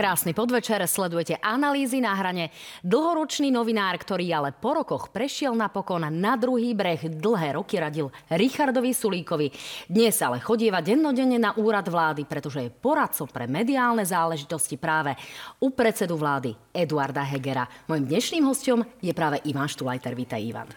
[0.00, 2.48] Krásny podvečer, sledujete analýzy na hrane.
[2.80, 8.96] Dlhoročný novinár, ktorý ale po rokoch prešiel napokon na druhý breh, dlhé roky radil Richardovi
[8.96, 9.52] Sulíkovi.
[9.92, 15.12] Dnes ale chodieva dennodenne na úrad vlády, pretože je poradcom pre mediálne záležitosti práve
[15.60, 17.68] u predsedu vlády Eduarda Hegera.
[17.84, 20.16] Mojím dnešným hostom je práve Ivan Štulajter.
[20.16, 20.68] Vítaj, Ivan.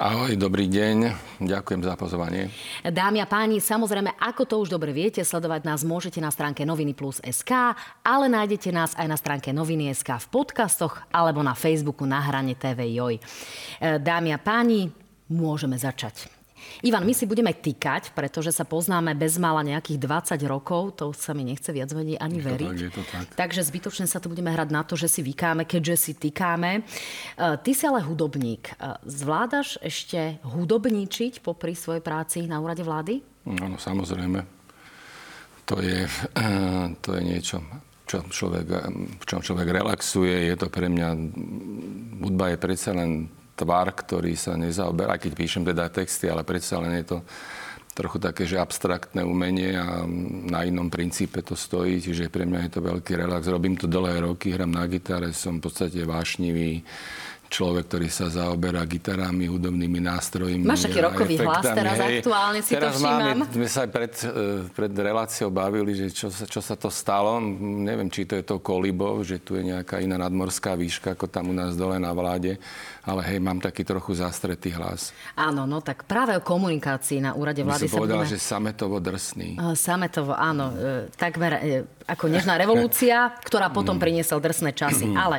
[0.00, 1.12] Ahoj, dobrý deň.
[1.44, 2.48] Ďakujem za pozvanie.
[2.80, 6.96] Dámy a páni, samozrejme, ako to už dobre viete, sledovať nás môžete na stránke Noviny
[6.96, 12.08] Plus SK, ale nájdete nás aj na stránke Noviny SK v podcastoch alebo na Facebooku
[12.08, 13.20] na hrane TV Joj.
[14.00, 14.88] Dámy a páni,
[15.28, 16.39] môžeme začať.
[16.80, 21.36] Ivan, my si budeme týkať, pretože sa poznáme bez mala nejakých 20 rokov, to sa
[21.36, 22.68] mi nechce viac vedieť ani je veriť.
[22.70, 23.26] tak, to tak.
[23.36, 26.80] Takže zbytočne sa tu budeme hrať na to, že si vykáme, keďže si týkáme.
[26.80, 26.82] E,
[27.60, 28.72] ty si ale hudobník.
[28.72, 33.20] E, zvládaš ešte hudobníčiť popri svojej práci na úrade vlády?
[33.46, 34.44] Áno, samozrejme.
[35.68, 36.08] To je,
[37.04, 37.62] to je niečo,
[38.10, 38.66] čo človek,
[39.20, 40.50] v čom človek relaxuje.
[40.50, 41.08] Je to pre mňa,
[42.26, 47.04] hudba je predsa len tvar, ktorý sa nezaoberá, keď píšem teda texty, ale predsa len
[47.04, 47.18] je to
[47.92, 50.08] trochu také, že abstraktné umenie a
[50.48, 53.44] na inom princípe to stojí, čiže pre mňa je to veľký relax.
[53.50, 56.80] Robím to dlhé roky, hram na gitare, som v podstate vášnivý,
[57.50, 60.62] človek, ktorý sa zaoberá gitarami, hudobnými nástrojmi.
[60.62, 62.22] Máš taký rokový hlas teraz hej.
[62.22, 63.42] aktuálne, si teraz to všímam.
[63.42, 64.28] Máme, sme sa aj pred, e,
[64.70, 67.42] pred reláciou bavili, že čo sa, čo sa to stalo.
[67.60, 71.50] Neviem, či to je to kolibov, že tu je nejaká iná nadmorská výška, ako tam
[71.50, 72.62] u nás dole na vláde.
[73.02, 75.10] Ale hej, mám taký trochu zastretý hlas.
[75.34, 78.30] Áno, no tak práve o komunikácii na úrade vlády sa povedal, budeme...
[78.30, 79.58] že sametovo drsný.
[79.74, 80.70] Sametovo, áno.
[80.78, 85.06] E, takmer e, ako nežná revolúcia, ktorá potom priniesol drsné časy.
[85.06, 85.16] Mm.
[85.16, 85.38] Ale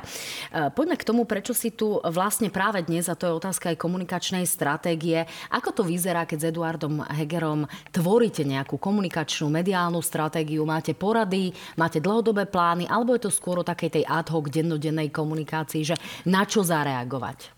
[0.72, 4.48] poďme k tomu, prečo si tu vlastne práve dnes, a to je otázka aj komunikačnej
[4.48, 11.52] stratégie, ako to vyzerá, keď s Eduardom Hegerom tvoríte nejakú komunikačnú, mediálnu stratégiu, máte porady,
[11.76, 15.96] máte dlhodobé plány, alebo je to skôr o takej tej ad hoc dennodennej komunikácii, že
[16.24, 17.52] na čo zareagovať?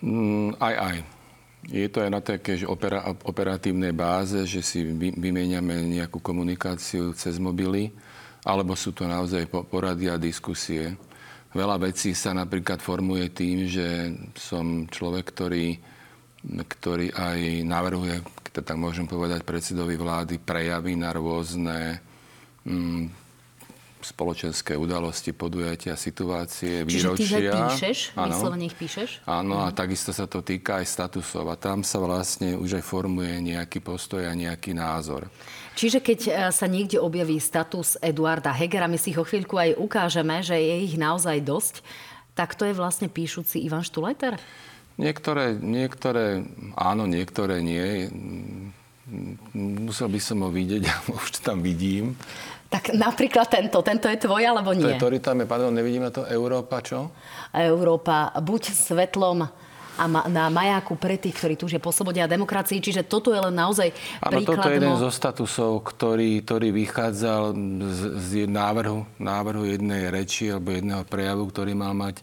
[0.00, 0.96] Mm, aj, aj.
[1.66, 4.86] Je to aj na také že opera, operatívnej báze, že si
[5.18, 7.90] vymeniame nejakú komunikáciu cez mobily,
[8.46, 10.94] alebo sú to naozaj porady a diskusie.
[11.50, 15.74] Veľa vecí sa napríklad formuje tým, že som človek, ktorý,
[16.46, 18.22] ktorý aj navrhuje,
[18.54, 21.98] tak môžem povedať, predsedovi vlády prejavy na rôzne
[22.62, 23.25] mm,
[24.00, 27.16] spoločenské udalosti, podujatia, situácie, výročia.
[27.16, 27.98] Čiže ty píšeš?
[28.16, 28.36] Áno.
[28.60, 29.10] ich píšeš?
[29.24, 31.48] Áno, a takisto sa to týka aj statusov.
[31.48, 35.26] A tam sa vlastne už aj formuje nejaký postoj a nejaký názor.
[35.76, 40.40] Čiže keď e, sa niekde objaví status Eduarda Hegera, my si ho chvíľku aj ukážeme,
[40.40, 41.84] že je ich naozaj dosť,
[42.32, 44.40] tak to je vlastne píšuci Ivan Štulajter?
[44.96, 48.08] Niektoré, niektoré áno, niektoré nie.
[49.52, 52.16] Musel by som ho vidieť, a už tam vidím.
[52.76, 54.84] Tak napríklad tento, tento je tvoj alebo nie?
[54.84, 57.08] To je, ktorý tam je, pardon, nevidíme to, Európa čo?
[57.56, 59.48] Európa, buď svetlom
[59.96, 62.84] a ma, na majáku pre tých, ktorí túžia po slobode a demokracii.
[62.84, 68.00] Čiže toto je len naozaj Áno, toto je jeden zo statusov, ktorý, ktorý vychádzal z,
[68.20, 72.20] z návrhu, návrhu jednej reči alebo jedného prejavu, ktorý mal mať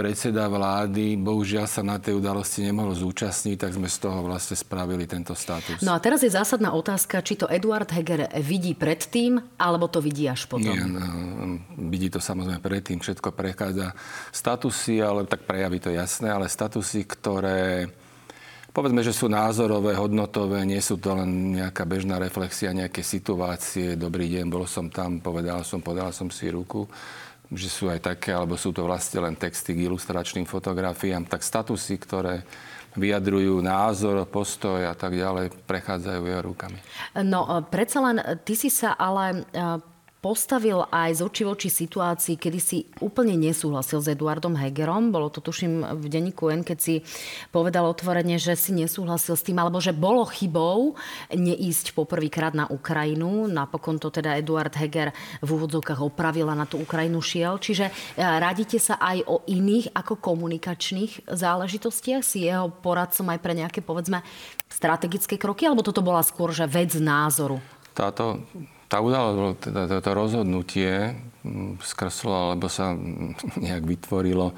[0.00, 5.04] predseda vlády bohužiaľ sa na tej udalosti nemohol zúčastniť, tak sme z toho vlastne spravili
[5.04, 5.84] tento status.
[5.84, 10.24] No a teraz je zásadná otázka, či to Eduard Heger vidí predtým, alebo to vidí
[10.24, 10.72] až potom.
[10.72, 11.04] Nie, no,
[11.92, 13.92] vidí to samozrejme predtým, všetko prechádza
[14.32, 17.92] statusy, ale tak prejaví to jasné, ale statusy, ktoré
[18.70, 23.98] Povedzme, že sú názorové, hodnotové, nie sú to len nejaká bežná reflexia, nejaké situácie.
[23.98, 26.86] Dobrý deň, bol som tam, povedal som, podal som si ruku
[27.50, 31.98] že sú aj také, alebo sú to vlastne len texty k ilustračným fotografiám, tak statusy,
[31.98, 32.46] ktoré
[32.94, 36.78] vyjadrujú názor, postoj a tak ďalej, prechádzajú jeho rukami.
[37.22, 39.46] No, predsa len ty si sa ale
[40.20, 45.08] postavil aj z oči voči situácii, kedy si úplne nesúhlasil s Eduardom Hegerom.
[45.08, 46.94] Bolo to tuším v denníku N, keď si
[47.48, 50.94] povedal otvorene, že si nesúhlasil s tým, alebo že bolo chybou
[51.32, 53.48] neísť poprvýkrát na Ukrajinu.
[53.48, 57.56] Napokon to teda Eduard Heger v úvodzovkách opravil a na tú Ukrajinu šiel.
[57.56, 62.20] Čiže e, radíte sa aj o iných ako komunikačných záležitostiach?
[62.20, 64.20] Si jeho poradcom aj pre nejaké, povedzme,
[64.68, 65.64] strategické kroky?
[65.64, 67.56] Alebo toto bola skôr, že vec názoru?
[67.96, 68.44] Táto
[68.90, 71.14] tá udalosť, teda toto rozhodnutie
[71.46, 72.90] mm, skreslo, alebo sa
[73.64, 74.54] nejak vytvorilo e,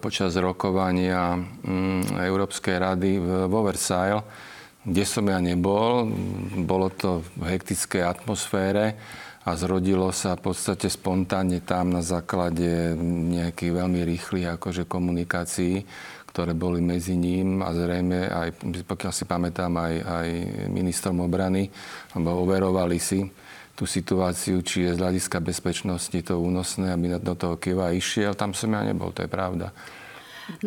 [0.00, 4.24] počas rokovania mm, Európskej rady vo Versailles,
[4.82, 6.08] kde som ja nebol.
[6.64, 8.96] Bolo to v hektickej atmosfére
[9.44, 12.96] a zrodilo sa v podstate spontánne tam na základe
[13.36, 15.82] nejakých veľmi rýchlych akože komunikácií,
[16.32, 18.48] ktoré boli medzi ním a zrejme aj,
[18.88, 20.28] pokiaľ si pamätám, aj, aj
[20.72, 21.68] ministrom obrany,
[22.16, 23.41] alebo overovali si
[23.82, 28.38] tú situáciu, či je z hľadiska bezpečnosti to únosné, aby do toho Kieva išiel.
[28.38, 29.74] Tam som ja nebol, to je pravda.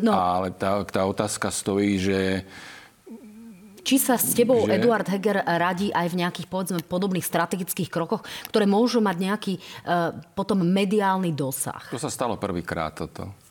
[0.04, 0.12] No.
[0.12, 2.44] Ale tá, tá otázka stojí, že
[3.86, 4.82] či sa s tebou že...
[4.82, 10.12] Eduard Heger radí aj v nejakých povedzme, podobných strategických krokoch, ktoré môžu mať nejaký uh,
[10.34, 11.86] potom mediálny dosah?
[11.94, 13.45] To sa stalo prvýkrát toto.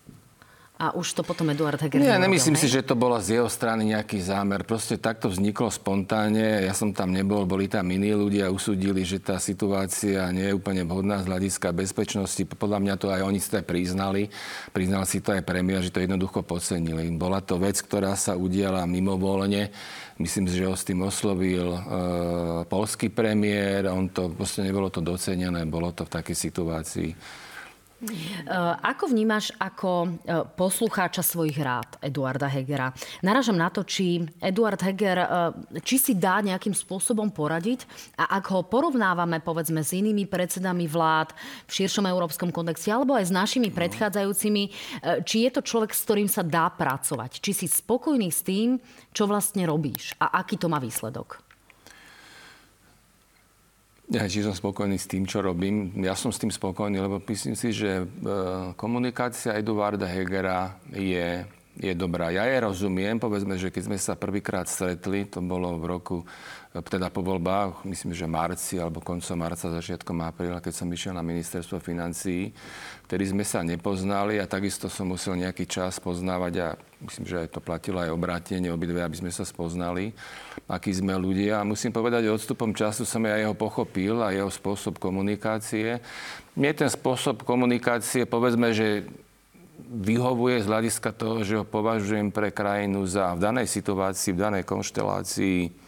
[0.75, 2.67] A už to potom Eduard Heger Nie, nemyslím hej?
[2.67, 4.67] si, že to bola z jeho strany nejaký zámer.
[4.67, 6.67] Proste takto vzniklo spontánne.
[6.67, 10.82] Ja som tam nebol, boli tam iní ľudia, usúdili, že tá situácia nie je úplne
[10.82, 12.43] vhodná z hľadiska bezpečnosti.
[12.43, 14.35] Podľa mňa to aj oni ste priznali.
[14.75, 17.06] Priznal si to aj premiér, že to jednoducho podcenili.
[17.15, 19.71] Bola to vec, ktorá sa udiala mimovoľne.
[20.19, 21.81] Myslím si, že ho s tým oslovil e,
[22.67, 23.94] polský premiér.
[23.94, 27.11] On to, proste nebolo to docenené, bolo to v takej situácii
[28.83, 29.91] ako vnímaš ako
[30.25, 32.91] eh, poslucháča svojich rád Eduarda Hegera?
[33.23, 35.29] Naražam na to, či Eduard Heger, eh,
[35.85, 37.87] či si dá nejakým spôsobom poradiť
[38.19, 41.37] a ak ho porovnávame povedzme s inými predsedami vlád
[41.69, 43.77] v širšom európskom kontexte alebo aj s našimi no.
[43.77, 44.62] predchádzajúcimi,
[45.29, 47.39] či je to človek, s ktorým sa dá pracovať?
[47.45, 48.81] Či si spokojný s tým,
[49.12, 51.44] čo vlastne robíš a aký to má výsledok?
[54.05, 55.89] Ja, či som spokojný s tým, čo robím.
[56.05, 58.06] Ja som s tým spokojný, lebo myslím si, že e,
[58.77, 61.49] komunikácia Eduarda Hegera je,
[61.81, 62.29] je dobrá.
[62.29, 66.17] Ja je rozumiem, povedzme, že keď sme sa prvýkrát stretli, to bolo v roku
[66.82, 71.23] teda po voľbách, myslím, že marci alebo koncom marca, začiatkom apríla, keď som išiel na
[71.23, 72.50] ministerstvo financií,
[73.06, 76.69] vtedy sme sa nepoznali a takisto som musel nejaký čas poznávať a
[77.06, 80.11] myslím, že aj to platilo aj obrátenie obidve, aby sme sa spoznali,
[80.67, 81.62] akí sme ľudia.
[81.62, 86.03] A musím povedať, že odstupom času som ja jeho pochopil a jeho spôsob komunikácie.
[86.59, 89.06] Mne ten spôsob komunikácie, povedzme, že
[89.94, 94.65] vyhovuje z hľadiska toho, že ho považujem pre krajinu za v danej situácii, v danej
[94.67, 95.84] konštelácii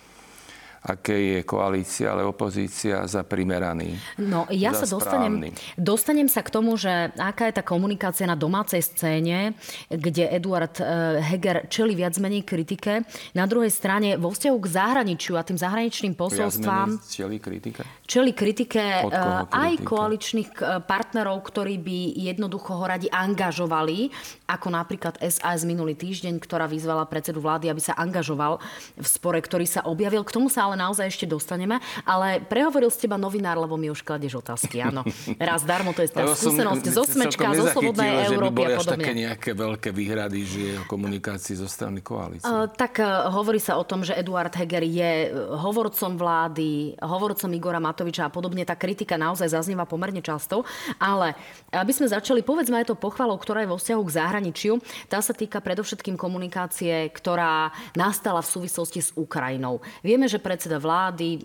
[0.87, 3.99] aké je koalícia, ale opozícia za primeraný.
[4.23, 8.79] No, ja sa dostanem, dostanem sa k tomu, že aká je tá komunikácia na domácej
[8.87, 9.59] scéne,
[9.91, 13.03] kde Eduard eh, Heger čeli viac menej kritike.
[13.35, 17.03] Na druhej strane vo vzťahu k zahraničiu a tým zahraničným posolstvám...
[17.11, 17.83] Čeli kritike?
[18.07, 19.11] Čeli kritike eh,
[19.51, 21.99] aj koaličných eh, partnerov, ktorí by
[22.31, 24.15] jednoducho ho radi angažovali,
[24.47, 28.63] ako napríklad SAS minulý týždeň, ktorá vyzvala predsedu vlády, aby sa angažoval
[28.95, 30.23] v spore, ktorý sa objavil.
[30.23, 31.81] K tomu sa ale naozaj ešte dostaneme.
[32.05, 34.85] Ale prehovoril s teba novinár, lebo mi už kladeš otázky.
[34.85, 35.03] Áno,
[35.41, 39.03] raz darmo, to je tá skúsenosť zo Smečka, zo Slobodnej Európy a podobne.
[39.03, 42.47] také nejaké veľké výhrady, že jeho komunikácii zo strany koalície.
[42.47, 47.81] Uh, tak uh, hovorí sa o tom, že Eduard Heger je hovorcom vlády, hovorcom Igora
[47.81, 48.69] Matoviča a podobne.
[48.69, 50.63] Tá kritika naozaj zaznieva pomerne často.
[51.01, 51.39] Ale
[51.73, 54.73] aby sme začali, povedzme aj to pochvalou, ktorá je vo vzťahu k zahraničiu.
[55.09, 59.81] Tá sa týka predovšetkým komunikácie, ktorá nastala v súvislosti s Ukrajinou.
[60.03, 61.39] Vieme, že pred predseda vlády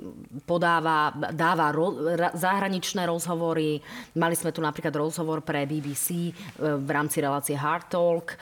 [0.49, 3.77] podáva, dáva ro, ra, zahraničné rozhovory.
[4.17, 8.37] Mali sme tu napríklad rozhovor pre BBC e, v rámci relácie Hard Talk, e,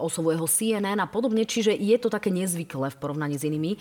[0.00, 1.44] oslovuje ho CNN a podobne.
[1.44, 3.78] Čiže je to také nezvyklé v porovnaní s inými e,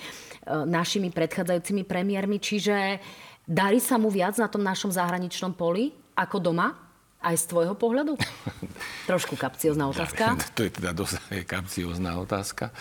[0.67, 2.35] našimi predchádzajúcimi premiérmi.
[2.35, 2.99] Čiže
[3.47, 6.75] darí sa mu viac na tom našom zahraničnom poli ako doma?
[7.19, 8.19] Aj z tvojho pohľadu?
[9.11, 10.35] Trošku kapciozná otázka.
[10.55, 12.75] To je teda dosť kapciozná otázka.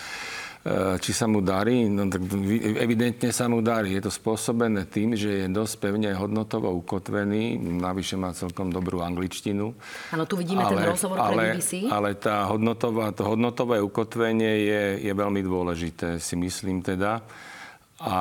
[0.66, 1.86] E, či sa mu darí?
[1.86, 2.26] No, tak
[2.82, 3.94] evidentne sa mu darí.
[3.94, 7.56] Je to spôsobené tým, že je dosť pevne hodnotovo ukotvený.
[7.58, 9.70] Navyše má celkom dobrú angličtinu.
[10.10, 11.86] Áno, tu vidíme ale, ten rozhovor ale, pre BBC.
[11.86, 17.22] Ale tá hodnotová, to hodnotové ukotvenie je, je veľmi dôležité, si myslím teda.
[18.02, 18.18] A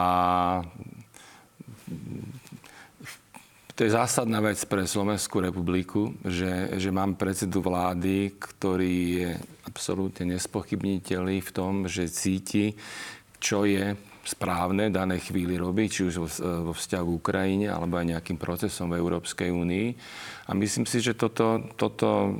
[3.78, 9.32] to je zásadná vec pre Slovenskú republiku, že, že mám predsedu vlády, ktorý je
[9.78, 12.74] absolútne nespochybniteľný v tom, že cíti,
[13.38, 13.94] čo je
[14.26, 16.16] správne v danej chvíli robiť, či už
[16.66, 19.88] vo vzťahu k Ukrajine alebo aj nejakým procesom v Európskej únii.
[20.50, 22.36] A myslím si, že toto, toto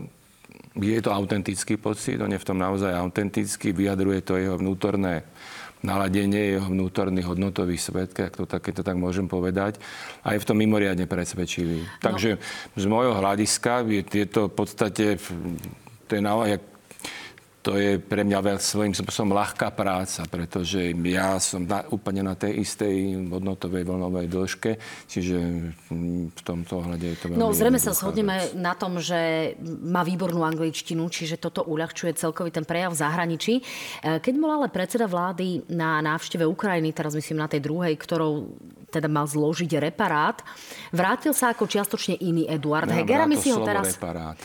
[0.76, 5.24] je to autentický pocit, on je v tom naozaj autentický, vyjadruje to jeho vnútorné
[5.86, 9.78] naladenie, jeho vnútorný hodnotový svet, keď to, keď to tak môžem povedať,
[10.26, 11.86] a je v tom mimoriadne presvedčivý.
[11.86, 12.02] No.
[12.02, 12.42] Takže
[12.74, 15.22] z môjho hľadiska je tieto v podstate,
[16.10, 16.58] to je naozaj,
[17.68, 22.64] to je pre mňa svojím spôsobom ľahká práca, pretože ja som na, úplne na tej
[22.64, 24.72] istej hodnotovej vlnovej dĺžke,
[25.12, 25.38] čiže
[26.32, 29.52] v tomto ohľade je to veľmi No zrejme sa shodneme na tom, že
[29.84, 33.54] má výbornú angličtinu, čiže toto uľahčuje celkový ten prejav v zahraničí.
[33.60, 33.64] E,
[34.24, 38.48] keď bol ale predseda vlády na návšteve Ukrajiny, teraz myslím na tej druhej, ktorou
[38.88, 40.40] teda mal zložiť reparát,
[40.96, 43.28] vrátil sa ako čiastočne iný Eduard ja, Heger.
[43.28, 44.00] My si ho teraz...
[44.00, 44.40] Reparát.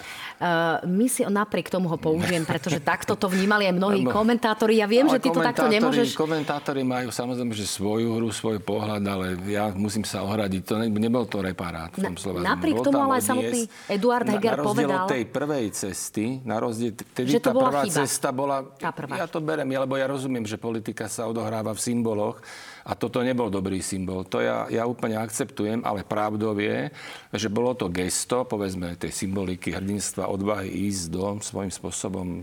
[0.83, 4.83] My si napriek tomu ho použijem, pretože takto to vnímali aj mnohí komentátori.
[4.83, 6.19] Ja viem, že ty to takto nemôžeš...
[6.19, 10.63] Komentátori majú samozrejme, že svoju hru, svoj pohľad, ale ja musím sa ohradiť.
[10.67, 12.43] To ne, nebol to reparát v tom slova.
[12.43, 15.05] Napriek Bol tomu ale aj samotný Eduard Heger na, na povedal...
[15.07, 17.99] od tej prvej cesty, na rozdiel, tedy že to tá bola prvá chyba.
[18.03, 18.57] cesta bola...
[18.75, 19.15] prvá.
[19.23, 22.43] Ja to berem, lebo ja rozumiem, že politika sa odohráva v symboloch
[22.83, 24.27] a toto nebol dobrý symbol.
[24.27, 26.91] To ja, ja úplne akceptujem, ale pravdou je,
[27.31, 32.43] že bolo to gesto, povedzme, tej symboliky hrdinstva, odvahy ísť do svojím spôsobom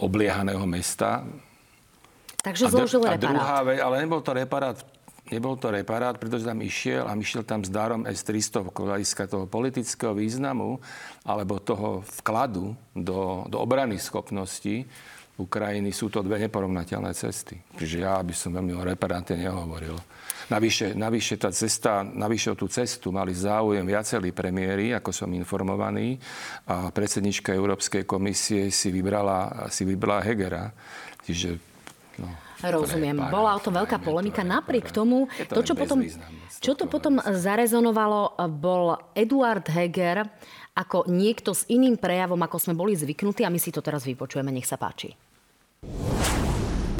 [0.00, 1.24] obliehaného mesta.
[2.40, 3.20] Takže zložil reparát.
[3.20, 4.76] A druhá vec, ale nebol to reparát
[5.30, 10.10] Nebol to reparát, pretože tam išiel a išiel tam s darom S-300 hľadiska toho politického
[10.10, 10.82] významu
[11.22, 14.90] alebo toho vkladu do, do obrany schopností
[15.40, 17.56] Ukrajiny sú to dve neporovnateľné cesty.
[17.80, 19.96] Čiže ja by som veľmi o reparáte nehovoril.
[20.50, 26.18] Navyše, navyše tá cesta, navyše o tú cestu mali záujem viacerí premiéry, ako som informovaný,
[26.66, 30.74] a predsednička Európskej komisie si vybrala, si vybrala Hegera.
[31.22, 31.54] Čiže,
[32.18, 32.28] no,
[32.60, 33.16] Rozumiem.
[33.16, 34.44] Prepára, Bola o tom veľká polemika.
[34.44, 36.04] Napriek tomu, to, to čo, potom,
[36.60, 40.28] čo to potom zarezonovalo, bol Eduard Heger
[40.76, 44.52] ako niekto s iným prejavom, ako sme boli zvyknutí a my si to teraz vypočujeme.
[44.52, 45.29] Nech sa páči.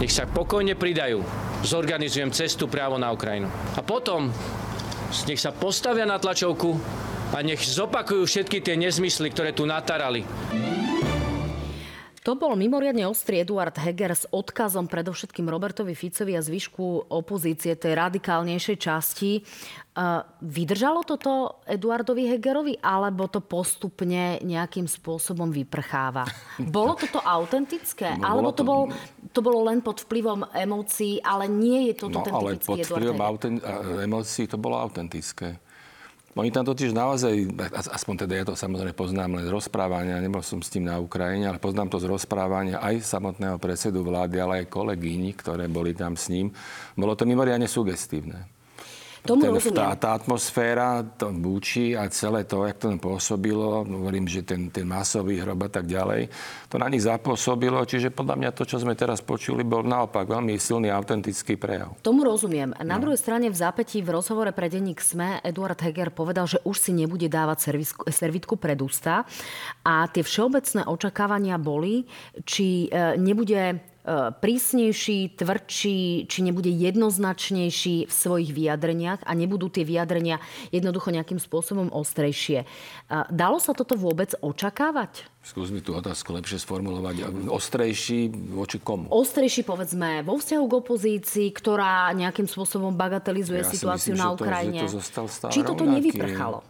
[0.00, 1.20] Nech sa pokojne pridajú.
[1.60, 3.52] Zorganizujem cestu právo na Ukrajinu.
[3.76, 4.32] A potom
[5.28, 6.72] nech sa postavia na tlačovku
[7.36, 10.24] a nech zopakujú všetky tie nezmysly, ktoré tu natarali.
[12.20, 17.96] To bol mimoriadne ostrý Eduard Heger s odkazom predovšetkým Robertovi Ficovi a zvyšku opozície tej
[17.96, 19.40] radikálnejšej časti.
[20.44, 26.28] Vydržalo toto Eduardovi Hegerovi, alebo to postupne nejakým spôsobom vyprcháva?
[26.60, 28.12] Bolo toto autentické?
[28.20, 28.92] No, alebo to, bol,
[29.32, 33.16] to bolo len pod vplyvom emócií, ale nie je toto no, ten ale pod vplyvom
[33.16, 33.64] auten-
[34.04, 35.56] emócií to bolo autentické.
[36.38, 37.58] Oni tam totiž naozaj,
[37.90, 41.50] aspoň teda ja to samozrejme poznám len z rozprávania, nebol som s tým na Ukrajine,
[41.50, 46.14] ale poznám to z rozprávania aj samotného predsedu vlády, ale aj kolegyň, ktoré boli tam
[46.14, 46.54] s ním.
[46.94, 48.46] Bolo to mimoriadne sugestívne.
[49.24, 49.76] Tomu ten, rozumiem.
[49.76, 54.88] Tá, tá atmosféra, to búči a celé to, jak to pôsobilo, hovorím, že ten, ten
[54.88, 56.32] masový hrob a tak ďalej,
[56.72, 60.56] to na nich zapôsobilo, čiže podľa mňa to, čo sme teraz počuli, bol naopak veľmi
[60.56, 62.00] silný autentický prejav.
[62.00, 62.72] Tomu rozumiem.
[62.80, 63.08] Na no.
[63.08, 66.92] druhej strane v zápätí v rozhovore pre denník SME Eduard Heger povedal, že už si
[66.96, 69.28] nebude dávať servisku, servitku pred ústa
[69.84, 72.08] a tie všeobecné očakávania boli,
[72.48, 73.89] či e, nebude
[74.42, 80.42] prísnejší, tvrdší, či nebude jednoznačnejší v svojich vyjadreniach a nebudú tie vyjadrenia
[80.74, 82.66] jednoducho nejakým spôsobom ostrejšie.
[83.30, 85.30] Dalo sa toto vôbec očakávať?
[85.40, 87.48] Skús mi tú otázku lepšie sformulovať.
[87.48, 89.08] Ostrejší voči komu?
[89.08, 94.80] Ostrejší, povedzme, vo vzťahu k opozícii, ktorá nejakým spôsobom bagatelizuje ja situáciu myslím, na Ukrajine.
[94.84, 96.60] To, to Či toto nevyprchalo?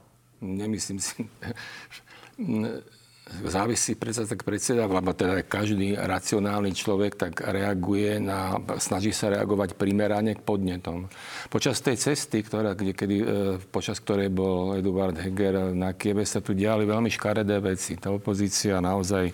[0.40, 1.24] Nemyslím si
[3.46, 9.78] závisí predsa tak predseda, lebo teda každý racionálny človek tak reaguje na, snaží sa reagovať
[9.78, 11.06] primerane k podnetom.
[11.48, 13.26] Počas tej cesty, ktorá, kde, kedy, e,
[13.70, 17.96] počas ktorej bol Eduard Heger na Kieve, sa tu diali veľmi škaredé veci.
[17.96, 19.30] Tá opozícia naozaj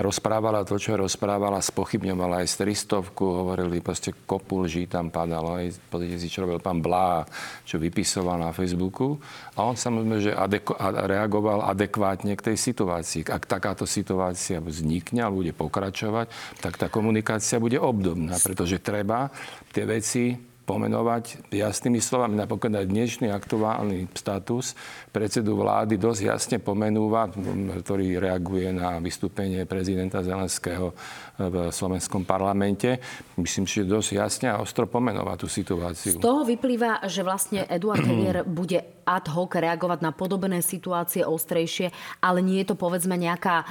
[0.00, 2.54] rozprávala to, čo rozprávala, spochybňovala aj z
[2.88, 5.60] 300 hovorili proste kopu lží tam padalo.
[5.60, 7.24] Aj pozrite si, čo robil pán Blá,
[7.68, 9.20] čo vypisoval na Facebooku.
[9.54, 13.29] A on samozrejme, že adeko- reagoval adekvátne k tej situácii.
[13.30, 19.30] Ak takáto situácia vznikne a bude pokračovať, tak tá komunikácia bude obdobná, pretože treba
[19.70, 22.38] tie veci pomenovať jasnými slovami.
[22.38, 24.78] Napokon aj dnešný aktuálny status
[25.10, 27.26] predsedu vlády dosť jasne pomenúva,
[27.82, 30.94] ktorý reaguje na vystúpenie prezidenta Zelenského
[31.42, 33.02] v slovenskom parlamente.
[33.34, 36.20] Myslím, že dosť jasne a ostro pomenová tú situáciu.
[36.20, 41.90] Z toho vyplýva, že vlastne Eduard Heger bude ad hoc reagovať na podobné situácie ostrejšie,
[42.22, 43.66] ale nie je to povedzme nejaká e,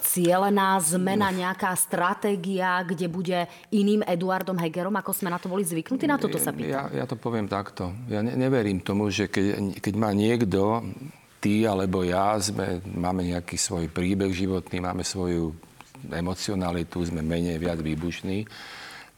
[0.00, 6.08] cielená zmena, nejaká stratégia, kde bude iným Eduardom Hegerom, ako sme na to boli zvyknutí?
[6.08, 6.88] Na toto sa pýtam.
[6.88, 7.92] Ja, ja to poviem takto.
[8.08, 10.80] Ja ne, neverím tomu, že keď, keď má niekto
[11.38, 15.54] ty alebo ja sme, máme nejaký svoj príbeh životný, máme svoju
[16.10, 18.46] emocionalitu, sme menej, viac výbušní.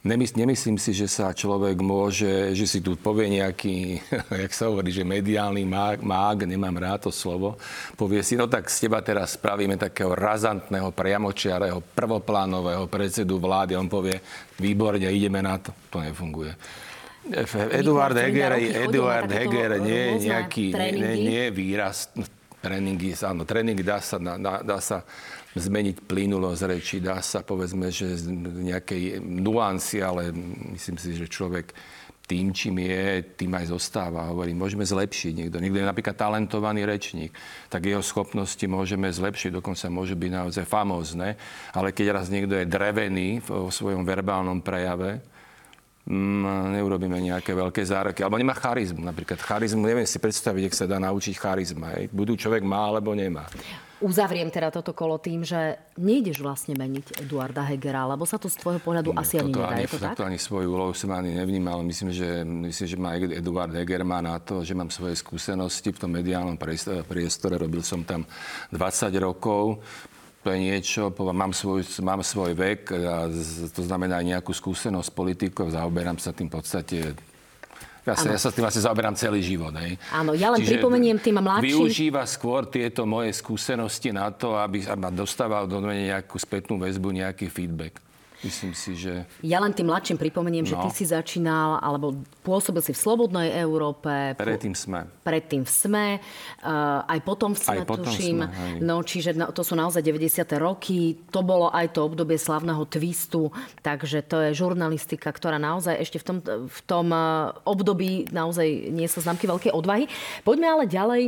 [0.01, 4.01] Nemyslím si, že sa človek môže, že si tu povie nejaký,
[4.49, 7.61] jak sa hovorí, že mediálny mág, mág, nemám rád to slovo,
[8.01, 13.77] povie si, no tak z teba teraz spravíme takého razantného, priamočiarého, prvoplánového predsedu vlády.
[13.77, 14.25] On povie,
[14.57, 15.77] výborne, ideme na to.
[15.93, 16.57] To nefunguje.
[17.77, 22.09] Eduard Heger, Eduard Heger nie je nejaký, nie, nie je výraz,
[22.65, 25.05] tréningy, áno, tréningy dá sa, dá, dá sa
[25.59, 30.31] zmeniť plynulosť reči, dá sa povedzme, že nejakej nuancy, ale
[30.75, 31.75] myslím si, že človek
[32.31, 34.31] tým, čím je, tým aj zostáva.
[34.31, 35.59] Hovorím, môžeme zlepšiť niekto.
[35.59, 37.35] Niekto je napríklad talentovaný rečník,
[37.67, 41.35] tak jeho schopnosti môžeme zlepšiť, dokonca môže byť naozaj famózne.
[41.75, 45.19] Ale keď raz niekto je drevený vo svojom verbálnom prejave,
[46.11, 48.27] mm, neurobíme nejaké veľké zároky.
[48.27, 48.99] Alebo nemá charizmu.
[49.07, 51.95] Napríklad charizmu, neviem si predstaviť, ak sa dá naučiť charizma.
[51.95, 52.11] Hej.
[52.11, 53.47] Budú človek má alebo nemá.
[54.01, 58.57] Uzavriem teda toto kolo tým, že nejdeš vlastne meniť Eduarda Hegera, lebo sa to z
[58.57, 59.77] tvojho pohľadu asi ani nedá.
[59.77, 60.17] Ani, to tak?
[60.17, 61.85] To ani svoju úlohu som ani nevnímal.
[61.85, 66.01] Myslím, že, myslím, že má Eduard Heger má na to, že mám svoje skúsenosti v
[66.01, 66.57] tom mediálnom
[67.05, 67.61] priestore.
[67.61, 68.25] Robil som tam
[68.73, 68.81] 20
[69.21, 69.85] rokov
[70.41, 73.29] to je niečo, mám svoj, mám svoj vek, a
[73.77, 76.97] to znamená nejakú skúsenosť politikov, zaoberám sa tým v podstate
[78.01, 79.77] ja sa, ja sa tým asi zaoberám celý život.
[79.77, 80.01] Hej.
[80.09, 81.69] Áno, ja len Čiže pripomeniem tým mladším.
[81.69, 87.53] Využíva skôr tieto moje skúsenosti na to, aby ma dostával do nejakú spätnú väzbu, nejaký
[87.53, 88.01] feedback.
[88.41, 89.29] Myslím si, že...
[89.45, 90.71] Ja len tým mladším pripomeniem, no.
[90.73, 94.33] že ty si začínal, alebo pôsobil si v Slobodnej Európe.
[94.33, 95.05] Predtým sme.
[95.21, 98.39] Predtým v SME, uh, aj potom v SME, aj potom tuším.
[98.41, 100.41] Sme, no, čiže no, to sú naozaj 90.
[100.57, 101.21] roky.
[101.29, 103.53] To bolo aj to obdobie slavného twistu,
[103.85, 109.05] takže to je žurnalistika, ktorá naozaj ešte v tom, v tom uh, období naozaj nie
[109.05, 110.09] sa známky veľkej odvahy.
[110.49, 111.23] Poďme ale ďalej.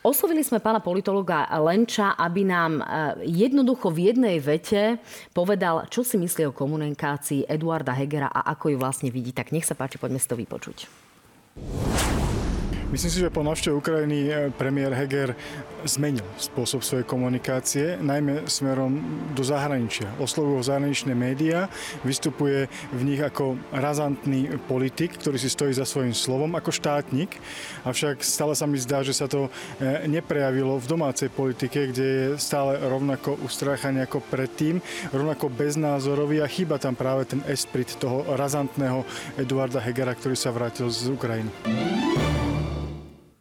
[0.00, 2.84] Oslovili sme pána politologa Lenča, aby nám e,
[3.28, 4.96] jednoducho v jednej vete
[5.36, 9.36] povedal, čo si myslí o komunikácii Eduarda Hegera a ako ju vlastne vidí.
[9.36, 10.88] Tak nech sa páči, poďme si to vypočuť.
[12.90, 15.38] Myslím si, že po návšteve Ukrajiny eh, premiér Heger
[15.86, 18.98] zmenil spôsob svojej komunikácie, najmä smerom
[19.30, 20.10] do zahraničia.
[20.18, 21.70] Oslovujú ho zahraničné médiá,
[22.02, 27.38] vystupuje v nich ako razantný politik, ktorý si stojí za svojím slovom, ako štátnik.
[27.86, 29.46] Avšak stále sa mi zdá, že sa to
[29.78, 34.82] eh, neprejavilo v domácej politike, kde je stále rovnako ustráchaný ako predtým,
[35.14, 39.06] rovnako beznázorový a chýba tam práve ten esprit toho razantného
[39.38, 41.54] Eduarda Hegera, ktorý sa vrátil z Ukrajiny.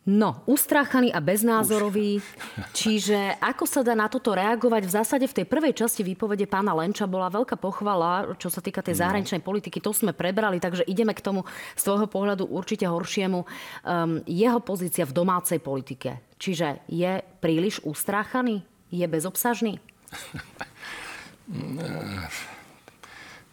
[0.10, 2.18] No, ustráchaný a beznázorový.
[2.80, 4.90] Čiže ako sa dá na toto reagovať?
[4.90, 8.82] V zásade v tej prvej časti výpovede pána Lenča bola veľká pochvala, čo sa týka
[8.82, 9.02] tej no.
[9.06, 9.78] zahraničnej politiky.
[9.86, 11.46] To sme prebrali, takže ideme k tomu
[11.78, 13.46] z svojho pohľadu určite horšiemu.
[13.86, 16.26] Um, jeho pozícia v domácej politike.
[16.42, 18.66] Čiže je príliš ustráchaný?
[18.90, 19.78] Je bezobsažný?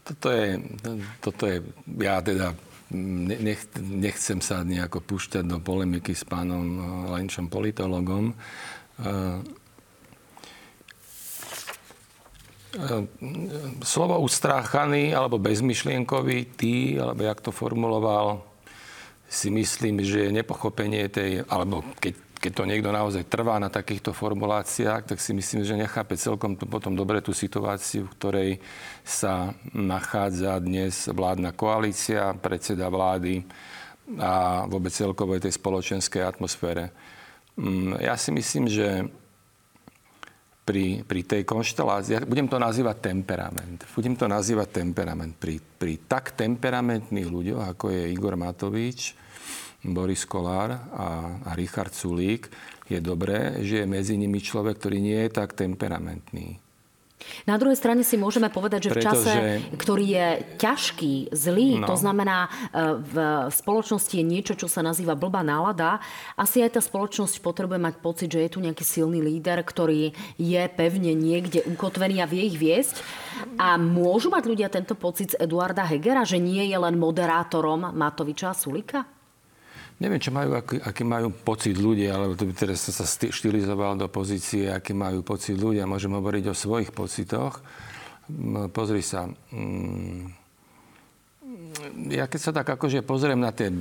[0.06, 0.62] Toto je,
[1.18, 1.66] toto je,
[1.98, 2.54] ja teda
[2.94, 6.82] nech, nechcem sa nejako púšťať do polemiky s pánom eh,
[7.18, 8.30] Lenčom, politologom.
[8.30, 9.40] Eh,
[12.78, 13.02] eh,
[13.82, 18.46] slovo ustráchaný alebo bezmyšlienkový, ty, alebo jak to formuloval,
[19.26, 24.14] si myslím, že je nepochopenie tej, alebo keď keď to niekto naozaj trvá na takýchto
[24.14, 28.50] formuláciách, tak si myslím, že nechápe celkom potom dobre tú situáciu, v ktorej
[29.02, 33.42] sa nachádza dnes vládna koalícia, predseda vlády
[34.22, 36.94] a vôbec celkovej tej spoločenskej atmosfére.
[37.58, 39.10] Mm, ja si myslím, že
[40.62, 43.82] pri, pri tej konštelácii, ja budem to nazývať temperament.
[43.90, 45.34] Budem to nazývať temperament.
[45.34, 49.25] Pri, pri tak temperamentných ľuďoch, ako je Igor Matovič,
[49.84, 51.08] Boris Kolár a,
[51.44, 52.48] a Richard Sulík,
[52.86, 56.62] je dobré, že je medzi nimi človek, ktorý nie je tak temperamentný.
[57.48, 59.34] Na druhej strane si môžeme povedať, že v čase,
[59.74, 60.26] ktorý je
[60.62, 61.88] ťažký, zlý, no.
[61.88, 62.48] to znamená e,
[63.02, 63.16] v
[63.50, 65.98] spoločnosti je niečo, čo sa nazýva blbá nálada,
[66.38, 70.62] asi aj tá spoločnosť potrebuje mať pocit, že je tu nejaký silný líder, ktorý je
[70.76, 73.02] pevne niekde ukotvený a vie ich viesť.
[73.58, 78.52] A môžu mať ľudia tento pocit z Eduarda Hegera, že nie je len moderátorom Matoviča
[78.52, 79.15] a Sulika?
[79.96, 84.12] Neviem, čo majú, aký, aký majú pocit ľudia, alebo to by teraz sa štilizoval do
[84.12, 85.88] pozície, aký majú pocit ľudia.
[85.88, 87.64] Môžem hovoriť o svojich pocitoch.
[88.76, 89.24] Pozri sa.
[89.48, 90.28] Mm,
[92.12, 93.72] ja keď sa tak akože pozriem na tie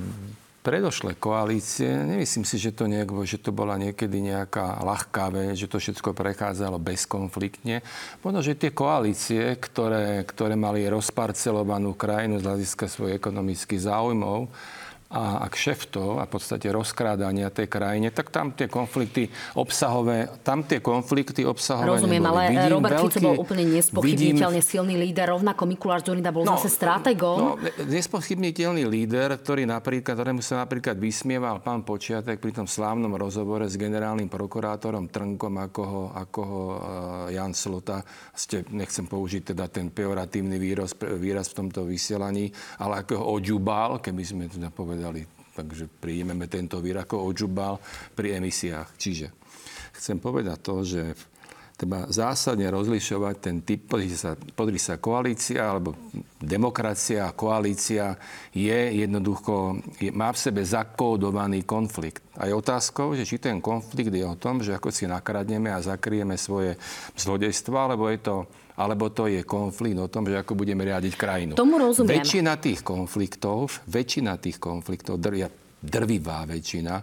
[0.66, 5.70] predošlé koalície, nemyslím si, že to, nejako, že to bola niekedy nejaká ľahká vec, že
[5.70, 7.86] to všetko prechádzalo bezkonfliktne.
[8.26, 14.50] Možno, že tie koalície, ktoré, ktoré mali rozparcelovanú krajinu z hľadiska svojich ekonomických záujmov,
[15.16, 20.68] a, a kšeftov a v podstate rozkrádania tej krajine, tak tam tie konflikty obsahové, tam
[20.68, 22.44] tie konflikty obsahové Rozumiem, neboli.
[22.44, 26.44] ale vidím Robert veľký, Fico bol úplne nespochybniteľne vidím, silný líder, rovnako Mikuláš Zorinda bol
[26.44, 27.36] no, zase stratégom.
[27.40, 27.50] No,
[27.88, 33.80] nespochybniteľný líder, ktorý napríklad, ktorému sa napríklad vysmieval pán Počiatek pri tom slávnom rozhovore s
[33.80, 36.76] generálnym prokurátorom Trnkom, ako ho, ako ho uh,
[37.32, 38.04] Jan Slota,
[38.36, 42.52] ste, nechcem použiť teda ten pejoratívny výraz, výraz v tomto vysielaní,
[42.82, 45.22] ale ako ho odžubal, keby sme teda povedali povedali.
[45.56, 47.80] Takže príjmeme tento výr ako odžubal
[48.12, 48.92] pri emisiách.
[49.00, 49.32] Čiže
[49.96, 51.16] chcem povedať to, že
[51.80, 55.96] treba zásadne rozlišovať ten typ, pozri sa, pozri sa koalícia alebo
[56.36, 58.20] demokracia, koalícia
[58.52, 62.20] je jednoducho, je, má v sebe zakódovaný konflikt.
[62.36, 65.80] A je otázkou, že či ten konflikt je o tom, že ako si nakradneme a
[65.80, 66.76] zakrieme svoje
[67.16, 68.36] zlodejstva, alebo je to
[68.76, 71.52] alebo to je konflikt o tom, že ako budeme riadiť krajinu.
[71.56, 72.20] Tomu rozumiem.
[72.20, 76.94] Väčšina tých konfliktov, väčšina tých konfliktov, ja drvivá väčšina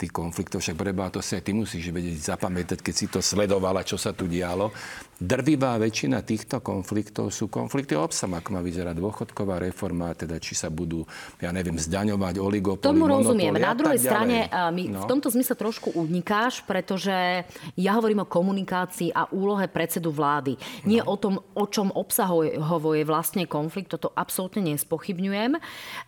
[0.00, 4.00] tých konfliktov, však preba to sa ty musíš vedieť zapamätať, keď si to sledovala, čo
[4.00, 4.72] sa tu dialo.
[5.20, 10.56] Drvivá väčšina týchto konfliktov sú konflikty o obsam, ako má vyzerať dôchodková reforma, teda či
[10.56, 11.04] sa budú,
[11.36, 13.52] ja neviem, zdaňovať oligopoly, Tomu rozumiem.
[13.60, 15.04] Na druhej strane, mi no.
[15.04, 17.44] v tomto zmysle trošku unikáš, pretože
[17.76, 20.56] ja hovorím o komunikácii a úlohe predsedu vlády.
[20.88, 21.12] Nie no.
[21.12, 25.60] o tom, o čom obsahovo je vlastne konflikt, toto absolútne nespochybňujem,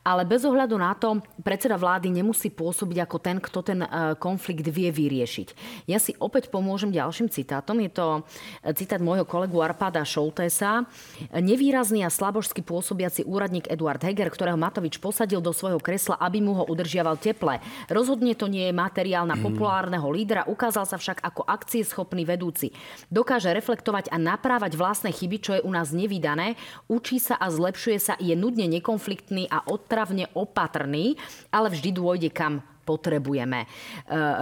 [0.09, 4.67] ale bez ohľadu na to, predseda vlády nemusí pôsobiť ako ten, kto ten e, konflikt
[4.71, 5.49] vie vyriešiť.
[5.91, 7.83] Ja si opäť pomôžem ďalším citátom.
[7.83, 8.23] Je to
[8.63, 10.87] e, citát môjho kolegu Arpada Šoltesa.
[11.35, 16.55] Nevýrazný a slabožsky pôsobiaci úradník Eduard Heger, ktorého Matovič posadil do svojho kresla, aby mu
[16.57, 17.59] ho udržiaval teple.
[17.91, 19.45] Rozhodne to nie je materiál na mhm.
[19.51, 22.73] populárneho lídra, ukázal sa však ako akcieschopný vedúci.
[23.11, 26.55] Dokáže reflektovať a naprávať vlastné chyby, čo je u nás nevydané,
[26.89, 31.19] učí sa a zlepšuje sa, je nudne nekonfliktný a odtravne opatrný,
[31.51, 33.65] ale vždy dôjde kam potrebujeme.
[33.65, 33.67] E,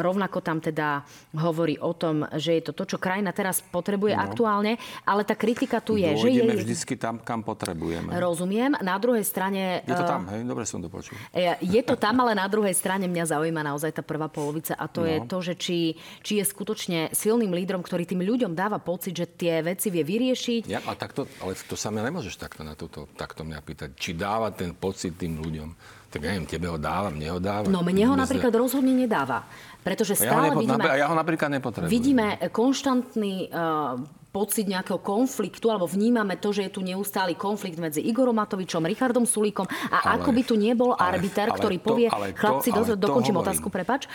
[0.00, 1.04] rovnako tam teda
[1.36, 4.20] hovorí o tom, že je to to, čo krajina teraz potrebuje no.
[4.24, 6.08] aktuálne, ale tá kritika tu je.
[6.08, 6.64] Dôjdeme že je...
[6.64, 8.10] vždycky tam, kam potrebujeme.
[8.16, 8.80] Rozumiem.
[8.80, 9.84] Na druhej strane...
[9.84, 10.40] Je to e, tam, hej?
[10.48, 11.14] Dobre som to počul.
[11.36, 14.88] E, je to tam, ale na druhej strane mňa zaujíma naozaj tá prvá polovica a
[14.88, 15.08] to no.
[15.08, 15.78] je to, že či,
[16.24, 20.62] či je skutočne silným lídrom, ktorý tým ľuďom dáva pocit, že tie veci vie vyriešiť.
[20.66, 23.90] Ja, a takto, ale to sa mňa nemôžeš takto na toto, takto mňa pýtať.
[23.94, 25.99] Či dáva ten pocit tým ľuďom.
[26.10, 27.70] Tak neviem, tebe ho dávam, neho dávam.
[27.70, 29.46] No mne ho napríklad rozhodne nedáva.
[29.86, 30.82] Pretože stále ja ho, vidíme...
[30.98, 31.86] Ja ho napríklad nepotrebujem.
[31.86, 37.98] Vidíme konštantný uh, pocit nejakého konfliktu, alebo vnímame to, že je tu neustály konflikt medzi
[37.98, 41.84] Igorom Matovičom, Richardom Sulíkom a ale, ako by tu nebol ale, arbiter, ale ktorý to,
[41.84, 43.50] povie, ale chlapci, to, dosť, dokončím hovorím.
[43.50, 44.06] otázku, prepač,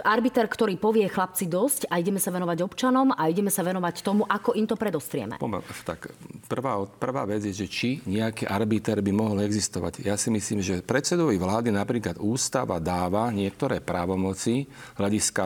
[0.00, 4.24] arbiter, ktorý povie, chlapci, dosť a ideme sa venovať občanom a ideme sa venovať tomu,
[4.24, 5.36] ako im to predostrieme.
[5.84, 6.16] Tak
[6.48, 10.00] prvá, prvá vec je, že či nejaký arbiter by mohol existovať.
[10.00, 14.64] Ja si myslím, že predsedovi vlády napríklad ústava dáva niektoré právomoci
[14.96, 15.42] hľadiska,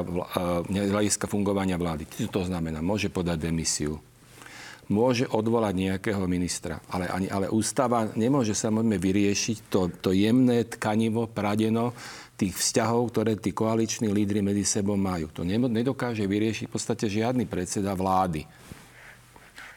[0.71, 2.07] eh, hľadiska fungovania vlády.
[2.31, 3.99] To znamená, môže podať demisiu,
[4.93, 6.79] môže odvolať nejakého ministra.
[6.93, 11.97] Ale, ani, ale ústava nemôže samozrejme vyriešiť to, to jemné tkanivo, pradeno
[12.37, 15.33] tých vzťahov, ktoré tí koaliční lídry medzi sebou majú.
[15.33, 18.45] To nedokáže vyriešiť v podstate žiadny predseda vlády.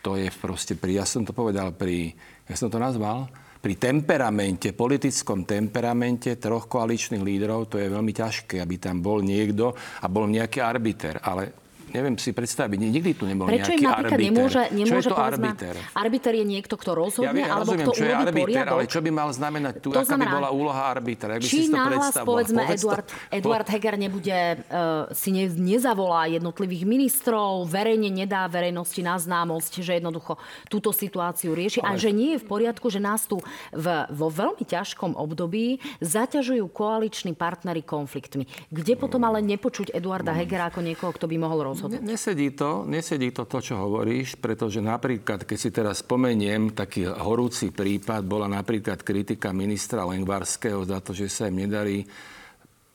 [0.04, 2.14] To je proste pri, ja som to povedal pri,
[2.46, 3.26] ja som to nazval,
[3.58, 9.74] pri temperamente, politickom temperamente troch koaličných lídrov, to je veľmi ťažké, aby tam bol niekto
[9.74, 11.18] a bol nejaký arbiter.
[11.18, 11.65] Ale
[11.96, 14.20] neviem si predstaviť, nikdy tu nebol Prečo nejaký arbiter.
[14.20, 15.76] nemôže, nemôže čo je to arbiter?
[15.96, 18.74] Arbiter je niekto, kto rozhodne, ja, ja alebo rozumiem, kto čo je arbiter, poriadok.
[18.76, 21.30] ale čo by mal znamenať tu, to aká znamená, by bola úloha arbitra?
[21.40, 25.30] Jak by či si to náhlas, povedzme, Povedz Eduard, to, Eduard Heger nebude, uh, si
[25.32, 30.36] ne, nezavolá jednotlivých ministrov, verejne nedá verejnosti na známosť, že jednoducho
[30.68, 31.96] túto situáciu rieši ale...
[31.96, 33.40] a že nie je v poriadku, že nás tu
[33.72, 38.50] v, vo veľmi ťažkom období zaťažujú koaliční partnery konfliktmi.
[38.74, 41.85] Kde potom ale nepočuť Eduarda Hegera ako niekoho, kto by mohol rozhodnúť?
[41.86, 42.10] Rozhodnúť?
[42.10, 47.70] Nesedí to, nesedí to to, čo hovoríš, pretože napríklad, keď si teraz spomeniem, taký horúci
[47.72, 52.04] prípad bola napríklad kritika ministra Lengvarského za to, že sa im nedarí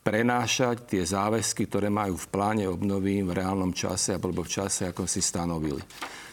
[0.00, 5.04] prenášať tie záväzky, ktoré majú v pláne obnovy v reálnom čase alebo v čase, ako
[5.04, 5.82] si stanovili.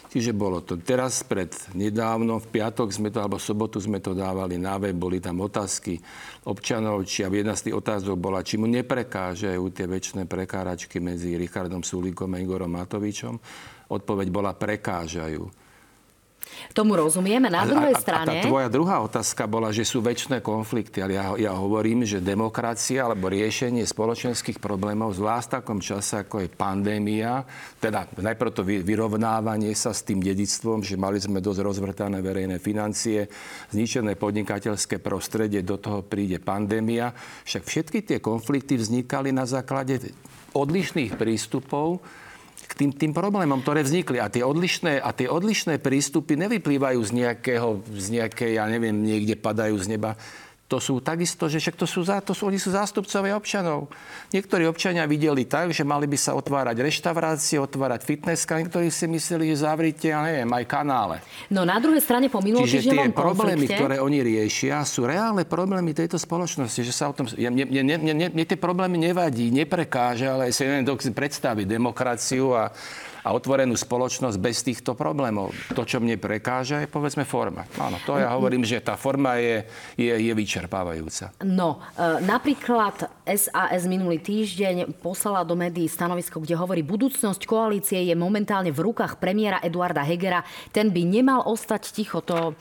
[0.08, 4.16] Čiže bolo to teraz pred nedávno, v piatok sme to, alebo v sobotu sme to
[4.16, 6.00] dávali na web, boli tam otázky
[6.48, 11.36] občanov, či a jedna z tých otázok bola, či mu neprekážajú tie väčšie prekáračky medzi
[11.36, 13.36] Richardom Sulíkom a Igorom Matovičom.
[13.92, 15.67] Odpoveď bola prekážajú.
[16.76, 17.48] Tomu rozumieme.
[17.48, 18.28] Na druhej a, a, strane...
[18.28, 21.00] A tá tvoja druhá otázka bola, že sú väčšie konflikty.
[21.00, 26.44] Ale ja, ja hovorím, že demokracia alebo riešenie spoločenských problémov, zvlášť v takom čase, ako
[26.44, 27.42] je pandémia,
[27.78, 33.30] teda najprv to vyrovnávanie sa s tým dedictvom, že mali sme dosť rozvrtané verejné financie,
[33.72, 37.14] zničené podnikateľské prostredie, do toho príde pandémia.
[37.48, 40.12] Však všetky tie konflikty vznikali na základe
[40.52, 42.00] odlišných prístupov
[42.68, 44.20] k tým, tým problémom, ktoré vznikli.
[44.20, 49.40] A tie, odlišné, a tie odlišné prístupy nevyplývajú z nejakého, z nejakej, ja neviem, niekde
[49.40, 50.20] padajú z neba
[50.68, 53.88] to sú takisto, že však to sú, to sú, oni sú zástupcovia občanov.
[54.36, 59.48] Niektorí občania videli tak, že mali by sa otvárať reštaurácie, otvárať fitnesska, niektorí si mysleli,
[59.56, 61.24] že zavrite, ja neviem, aj kanále.
[61.48, 63.80] No na druhej strane po Čiže tie problémy, konflikte...
[63.80, 66.84] ktoré oni riešia, sú reálne problémy tejto spoločnosti.
[66.84, 70.68] Že sa o tom, mne, mne, mne, mne, mne tie problémy nevadí, neprekáže, ale si
[70.68, 70.84] neviem,
[71.16, 72.68] predstaviť demokraciu a
[73.22, 75.50] a otvorenú spoločnosť bez týchto problémov.
[75.74, 77.66] To, čo mne prekáža, je povedzme forma.
[77.78, 79.66] Áno, to ja hovorím, že tá forma je,
[79.98, 81.34] je, je vyčerpávajúca.
[81.42, 88.14] No, e, napríklad SAS minulý týždeň poslala do médií stanovisko, kde hovorí, budúcnosť koalície je
[88.16, 90.42] momentálne v rukách premiéra Eduarda Hegera.
[90.72, 92.20] Ten by nemal ostať ticho.
[92.24, 92.56] To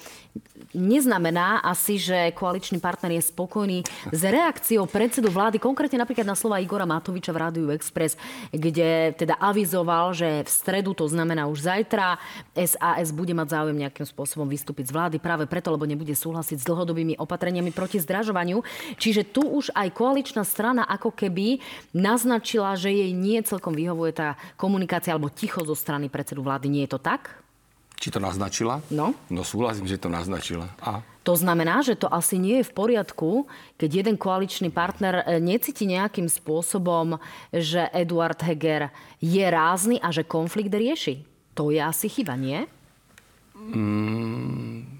[0.75, 6.61] neznamená asi, že koaličný partner je spokojný s reakciou predsedu vlády, konkrétne napríklad na slova
[6.61, 8.19] Igora Matoviča v Rádiu Express,
[8.51, 12.19] kde teda avizoval, že v stredu, to znamená už zajtra,
[12.53, 16.67] SAS bude mať záujem nejakým spôsobom vystúpiť z vlády práve preto, lebo nebude súhlasiť s
[16.67, 18.61] dlhodobými opatreniami proti zdražovaniu.
[18.99, 21.63] Čiže tu už aj koaličná strana ako keby
[21.95, 26.67] naznačila, že jej nie celkom vyhovuje tá komunikácia alebo ticho zo strany predsedu vlády.
[26.67, 27.46] Nie je to tak?
[27.97, 28.85] Či to naznačila?
[28.93, 29.17] No.
[29.27, 30.69] No súhlasím, že to naznačila.
[30.79, 31.01] A?
[31.25, 35.89] To znamená, že to asi nie je v poriadku, keď jeden koaličný partner e, necíti
[35.89, 37.17] nejakým spôsobom,
[37.51, 41.25] že Eduard Heger je rázny a že konflikt rieši.
[41.57, 42.69] To je asi chyba, nie?
[43.67, 44.97] Mm,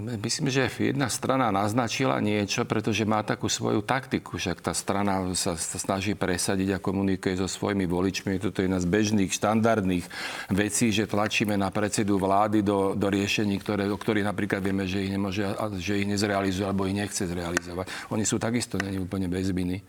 [0.00, 4.38] Myslím, že jedna strana naznačila niečo, pretože má takú svoju taktiku.
[4.38, 8.38] Však tá strana sa snaží presadiť a komunikuje so svojimi voličmi.
[8.42, 10.06] Toto je jedna z bežných, štandardných
[10.50, 15.06] vecí, že tlačíme na predsedu vlády do, do riešení, ktoré, o ktorých napríklad vieme, že
[15.06, 15.46] ich, nemôže,
[15.78, 18.10] že ich nezrealizuje alebo ich nechce zrealizovať.
[18.10, 19.82] Oni sú takisto není úplne bez viny.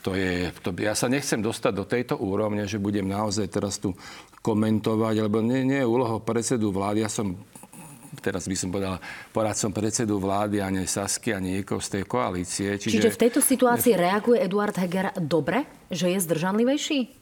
[0.00, 3.92] To je, to, ja sa nechcem dostať do tejto úrovne, že budem naozaj teraz tu
[4.40, 7.04] komentovať, lebo nie, nie je úloha predsedu vlády.
[7.04, 7.36] Ja som
[8.22, 9.00] teraz by som povedal,
[9.34, 12.78] poradcom predsedu vlády, ani Sasky, ani niekoho z tej koalície.
[12.78, 12.94] Čiže...
[13.00, 17.18] Čiže v tejto situácii reaguje Eduard Heger dobre, že je zdržanlivejší?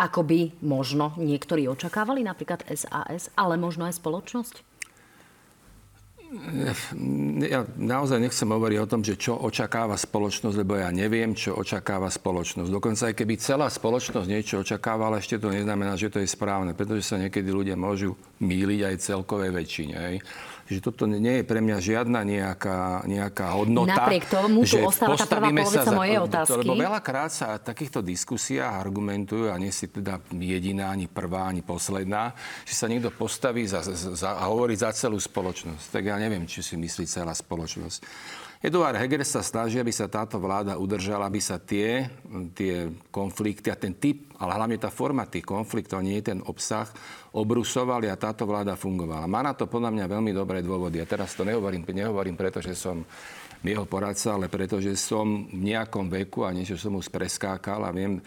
[0.00, 4.69] Ako by možno niektorí očakávali, napríklad SAS, ale možno aj spoločnosť?
[7.42, 12.06] Ja naozaj nechcem hovoriť o tom, že čo očakáva spoločnosť, lebo ja neviem, čo očakáva
[12.06, 12.70] spoločnosť.
[12.70, 17.10] Dokonca aj keby celá spoločnosť niečo očakávala, ešte to neznamená, že to je správne, pretože
[17.10, 19.96] sa niekedy ľudia môžu míliť aj celkovej väčšine.
[19.98, 20.16] Hej
[20.70, 24.06] že toto nie je pre mňa žiadna nejaká, nejaká hodnota.
[24.06, 26.62] Napriek tomu tu ostáva tá prvá polovica za, mojej otázky.
[26.62, 31.66] Lebo veľakrát sa v takýchto diskusiách argumentujú, a nie si teda jediná, ani prvá, ani
[31.66, 35.90] posledná, že sa niekto postaví za, za, a hovorí za celú spoločnosť.
[35.90, 37.98] Tak ja neviem, či si myslí celá spoločnosť.
[38.60, 42.12] Eduard Heger sa snaží, aby sa táto vláda udržala, aby sa tie,
[42.52, 46.84] tie konflikty a ten typ, ale hlavne tá forma tých konfliktov, nie ten obsah,
[47.32, 49.24] obrusovali a táto vláda fungovala.
[49.24, 51.00] Má na to podľa mňa veľmi dobré dôvody.
[51.00, 53.00] A teraz to nehovorím, nehovorím preto, že som
[53.64, 57.96] jeho poradca, ale preto, že som v nejakom veku a niečo som už preskákal a
[57.96, 58.20] viem,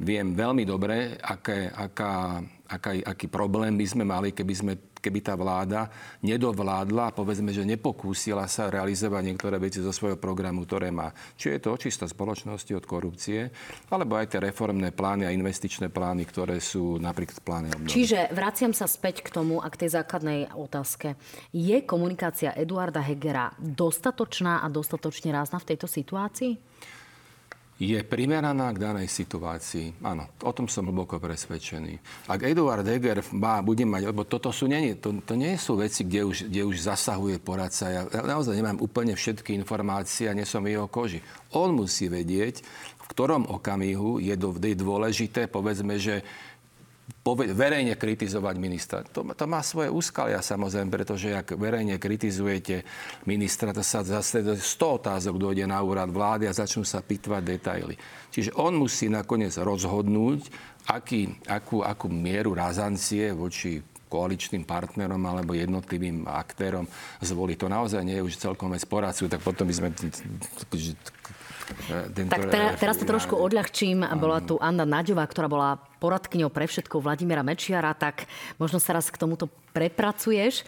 [0.00, 5.34] viem veľmi dobre, aké, aká, aká, aký problém by sme mali, keby sme keby tá
[5.38, 5.88] vláda
[6.24, 11.14] nedovládla a povedzme, že nepokúsila sa realizovať niektoré veci zo svojho programu, ktoré má.
[11.38, 13.50] Či je to očista spoločnosti od korupcie,
[13.92, 17.92] alebo aj tie reformné plány a investičné plány, ktoré sú napríklad plány obnovy.
[17.92, 21.14] Čiže vraciam sa späť k tomu a k tej základnej otázke.
[21.52, 26.52] Je komunikácia Eduarda Hegera dostatočná a dostatočne rázna v tejto situácii?
[27.76, 30.00] Je primeraná k danej situácii.
[30.00, 32.24] Áno, o tom som hlboko presvedčený.
[32.32, 36.08] Ak Eduard Heger má, bude mať, lebo toto sú, nie, to, to nie sú veci,
[36.08, 37.92] kde už, kde už zasahuje poradca.
[37.92, 41.20] Ja naozaj nemám úplne všetky informácie a nie som v jeho koži.
[41.52, 42.64] On musí vedieť,
[43.06, 46.24] v ktorom okamihu je, do, je dôležité, povedzme, že
[47.34, 49.02] verejne kritizovať ministra.
[49.10, 52.86] To, to má svoje úskalia samozrejme, pretože ak verejne kritizujete
[53.26, 54.62] ministra, to sa zase 100
[55.02, 57.98] otázok dojde na úrad vlády a začnú sa pitvať detaily.
[58.30, 60.46] Čiže on musí nakoniec rozhodnúť,
[60.86, 66.86] aký, akú, akú mieru razancie voči koaličným partnerom alebo jednotlivým aktérom
[67.18, 67.58] zvolí.
[67.58, 69.88] To naozaj nie je už celkom aj poradcu, tak potom by sme
[72.30, 72.46] tak
[72.78, 74.06] teraz to trošku odľahčím.
[74.22, 78.28] Bola tu Anna Naďová, ktorá bola poradkyňou pre všetko Vladimíra Mečiara, tak
[78.60, 80.64] možno sa raz k tomuto prepracuješ.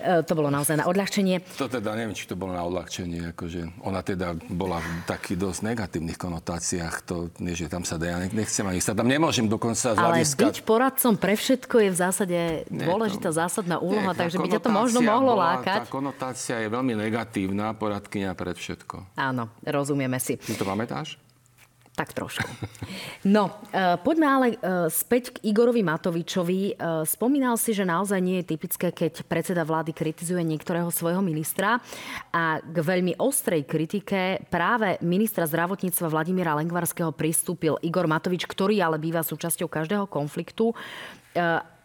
[0.00, 1.44] E, to bolo naozaj na odľahčenie.
[1.60, 3.36] To teda neviem, či to bolo na odľahčenie.
[3.36, 6.94] Akože ona teda bola v takých dosť negatívnych konotáciách.
[7.10, 11.18] To nie, že tam sa ja nechcem ani sa tam nemôžem dokonca Ale byť poradcom
[11.18, 12.38] pre všetko je v zásade
[12.70, 15.84] dôležitá to, zásadná úloha, nie, takže by ťa to možno mohlo bola, lákať.
[15.84, 19.18] Tá konotácia je veľmi negatívna, poradkynia pred všetko.
[19.18, 20.38] Áno, rozumieme si.
[20.38, 21.27] Ty to pamätáš?
[21.98, 22.46] Tak trošku.
[23.26, 24.56] No, e, poďme ale e,
[24.86, 26.60] späť k Igorovi Matovičovi.
[26.70, 31.82] E, spomínal si, že naozaj nie je typické, keď predseda vlády kritizuje niektorého svojho ministra.
[32.30, 39.02] A k veľmi ostrej kritike práve ministra zdravotníctva Vladimíra Lengvarského pristúpil Igor Matovič, ktorý ale
[39.02, 40.70] býva súčasťou každého konfliktu.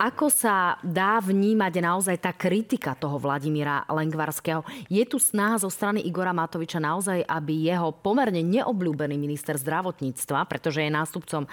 [0.04, 4.60] Ako sa dá vnímať naozaj tá kritika toho Vladimíra Lengvarského?
[4.92, 10.84] Je tu snaha zo strany Igora Matoviča naozaj, aby jeho pomerne neobľúbený minister zdravotníctva, pretože
[10.84, 11.48] je nástupcom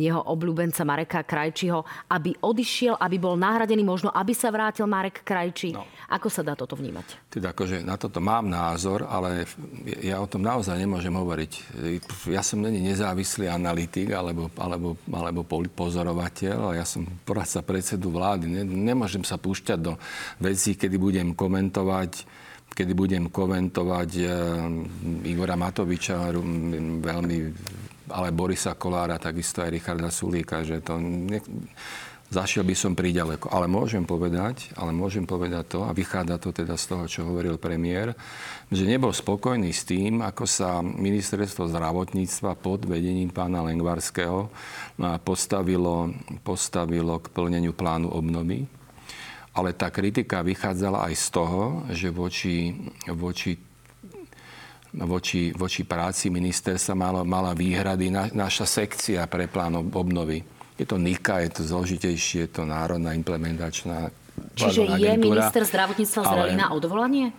[0.00, 5.76] jeho obľúbenca Mareka Krajčího, aby odišiel, aby bol nahradený, možno aby sa vrátil Marek Krajčí.
[5.76, 5.84] No.
[6.08, 7.28] Ako sa dá toto vnímať?
[7.28, 9.44] Teda akože na toto mám názor, ale
[10.00, 11.52] ja o tom naozaj nemôžem hovoriť.
[12.32, 18.46] Ja som není nezávislý analytik alebo, alebo, alebo pozorovateľ, ja som poradca pre predsedu vlády.
[18.62, 19.98] Nemôžem sa púšťať do
[20.38, 22.22] vecí, kedy budem komentovať
[22.70, 24.30] kedy budem komentovať eh,
[25.26, 26.30] Igora Matoviča,
[27.02, 27.36] veľmi,
[28.14, 31.42] ale Borisa Kolára, takisto aj Richarda Sulíka, že to ne,
[32.30, 33.50] zašiel by som príďaleko.
[33.50, 37.58] Ale môžem povedať, ale môžem povedať to, a vychádza to teda z toho, čo hovoril
[37.58, 38.14] premiér,
[38.70, 44.48] že nebol spokojný s tým, ako sa ministerstvo zdravotníctva pod vedením pána Lengvarského
[45.26, 46.14] postavilo,
[46.46, 48.64] postavilo k plneniu plánu obnovy.
[49.50, 52.70] Ale tá kritika vychádzala aj z toho, že voči,
[53.10, 53.58] voči
[54.94, 60.59] voči, voči práci ministerstva mala, mala výhrady na, naša sekcia pre plán obnovy.
[60.80, 64.08] Je to NIKA, je to zložitejšie, je to národná implementačná
[64.56, 67.36] Čiže je minister zdravotníctva zrelý na odvolanie?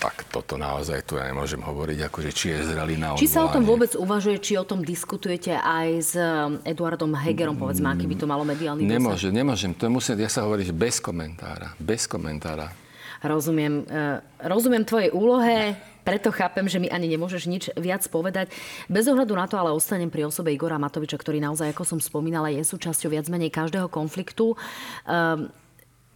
[0.00, 3.52] tak toto naozaj tu ja nemôžem hovoriť, akože či je zrelý na Či sa o
[3.52, 8.16] tom vôbec uvažuje, či o tom diskutujete aj s um, Eduardom Hegerom, povedzme, aký by
[8.16, 9.36] to malo mediálny Nemôže, dosah?
[9.36, 9.76] nemôžem.
[9.76, 11.76] To musím, ja sa hovorí, že bez komentára.
[11.76, 12.72] Bez komentára.
[13.20, 15.76] Rozumiem, uh, rozumiem tvojej úlohe,
[16.10, 18.50] preto chápem, že mi ani nemôžeš nič viac povedať.
[18.90, 22.50] Bez ohľadu na to ale ostanem pri osobe Igora Matoviča, ktorý naozaj, ako som spomínala,
[22.50, 24.58] je súčasťou viac menej každého konfliktu.
[25.06, 25.54] Um,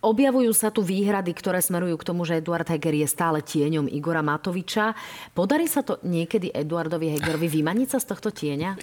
[0.05, 4.21] Objavujú sa tu výhrady, ktoré smerujú k tomu, že Eduard Heger je stále tieňom Igora
[4.21, 4.93] Matoviča.
[5.33, 8.77] Podarí sa to niekedy Eduardovi Hegerovi vymaniť sa z tohto tieňa?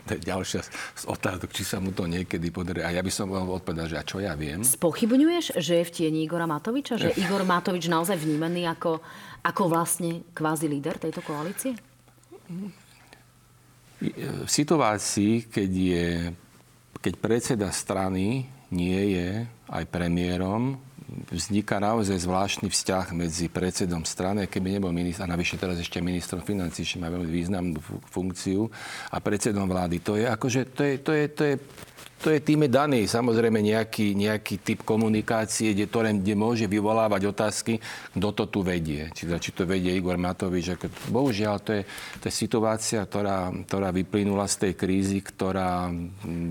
[0.08, 0.60] To je ďalšia
[0.96, 2.80] z otázok, či sa mu to niekedy podarí.
[2.82, 4.64] A ja by som mohol odpovedať, že a čo ja viem.
[4.64, 6.96] Spochybňuješ, že je v tieni Igora Matoviča?
[6.96, 8.98] Že Igor Matovič naozaj vnímaný ako,
[9.44, 11.76] ako vlastne kvázi líder tejto koalície?
[14.00, 16.08] V situácii, keď, je,
[17.04, 20.78] keď predseda strany nie je aj premiérom,
[21.30, 26.42] vzniká naozaj zvláštny vzťah medzi predsedom strany, keby nebol minister, a navyše teraz ešte ministrom
[26.42, 28.66] financí, čo má veľmi významnú funkciu,
[29.10, 30.02] a predsedom vlády.
[30.02, 31.54] To je akože, to je, to je, to je
[32.20, 37.80] to je tým daný samozrejme nejaký, nejaký typ komunikácie, kde, ktoré, kde môže vyvolávať otázky,
[38.12, 39.08] kto to tu vedie.
[39.16, 40.76] Či, či to vedie Igor Matovič.
[40.76, 41.82] Ako, bohužiaľ, to je,
[42.20, 45.88] to je situácia, ktorá, ktorá vyplynula z tej krízy, ktorá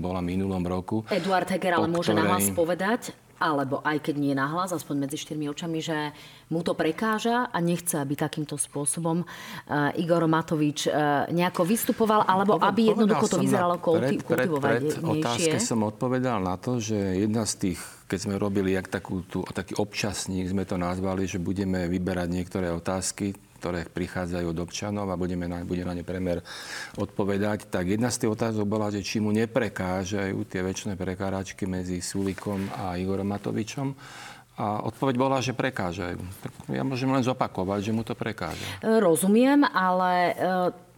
[0.02, 1.06] bola minulom roku.
[1.06, 2.26] Eduard Heger ale môže ktorej...
[2.26, 6.12] na vás povedať, alebo aj keď nie nahlas, aspoň medzi štyrmi očami, že
[6.52, 12.60] mu to prekáža a nechce, aby takýmto spôsobom uh, Igor Matovič uh, nejako vystupoval, alebo
[12.60, 17.24] Poved, aby jednoducho to vyzeralo kulti- pred, pred, pred otázke som odpovedal na to, že
[17.24, 21.40] jedna z tých, keď sme robili jak takú, tú, taký občasník, sme to nazvali, že
[21.40, 26.40] budeme vyberať niektoré otázky, ktoré prichádzajú od občanov a budeme na, bude na ne premer
[26.96, 32.00] odpovedať, tak jedna z tých otázok bola, že či mu neprekážajú tie väčšie prekáračky medzi
[32.00, 33.92] Sulikom a Igorom Matovičom.
[34.60, 36.20] A odpoveď bola, že prekážajú.
[36.68, 38.80] Ja môžem len zopakovať, že mu to prekáža.
[38.84, 40.36] Rozumiem, ale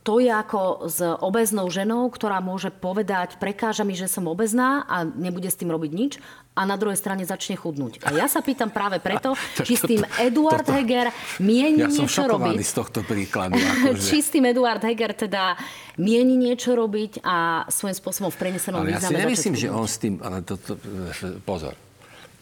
[0.03, 5.07] to je ako s obeznou ženou, ktorá môže povedať, prekáža mi, že som obezná a
[5.07, 6.13] nebude s tým robiť nič
[6.59, 8.03] a na druhej strane začne chudnúť.
[8.03, 12.27] A ja sa pýtam práve preto, či s tým Eduard toto, Heger mieni ja niečo
[12.27, 12.59] robiť.
[12.61, 13.57] z tohto príkladu.
[13.57, 14.03] Akože.
[14.11, 15.55] či s tým Eduard Heger teda
[16.03, 19.87] mieni niečo robiť a svojím spôsobom v prenesenom ale význame ja si nemyslím, že on
[19.87, 20.19] s tým...
[20.19, 20.75] Ale to, to,
[21.47, 21.79] pozor.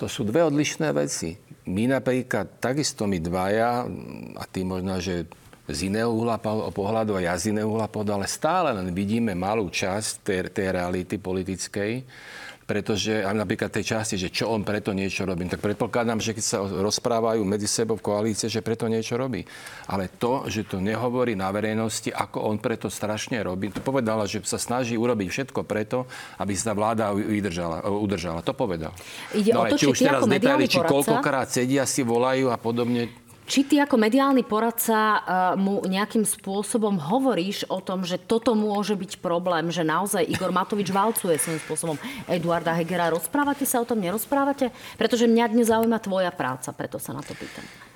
[0.01, 1.37] To sú dve odlišné veci.
[1.68, 3.85] My napríklad, takisto my dvaja,
[4.33, 5.29] a ty možno, že
[5.73, 6.39] z iného uhla
[6.71, 10.67] pohľadu a ja z iného uhla pohľadu, ale stále len vidíme malú časť tej, tej
[10.75, 11.93] reality politickej,
[12.71, 16.45] pretože a napríklad tej časti, že čo on preto niečo robí, tak predpokladám, že keď
[16.47, 19.43] sa rozprávajú medzi sebou v koalície, že preto niečo robí.
[19.91, 24.47] Ale to, že to nehovorí na verejnosti, ako on preto strašne robí, to povedala, že
[24.47, 26.07] sa snaží urobiť všetko preto,
[26.39, 27.83] aby sa vláda udržala.
[27.91, 28.39] udržala.
[28.47, 28.95] To povedal.
[29.35, 32.57] Ide no, o to, či, či už teraz detaily, či koľkokrát sedia, si volajú a
[32.61, 33.11] podobne,
[33.51, 35.19] či ty ako mediálny poradca uh,
[35.59, 40.95] mu nejakým spôsobom hovoríš o tom, že toto môže byť problém, že naozaj Igor Matovič
[40.95, 41.97] valcuje svojím spôsobom
[42.31, 43.11] Eduarda Hegera.
[43.11, 44.71] Rozprávate sa o tom, nerozprávate?
[44.95, 47.89] Pretože mňa dnes zaujíma tvoja práca, preto sa na to pýtam.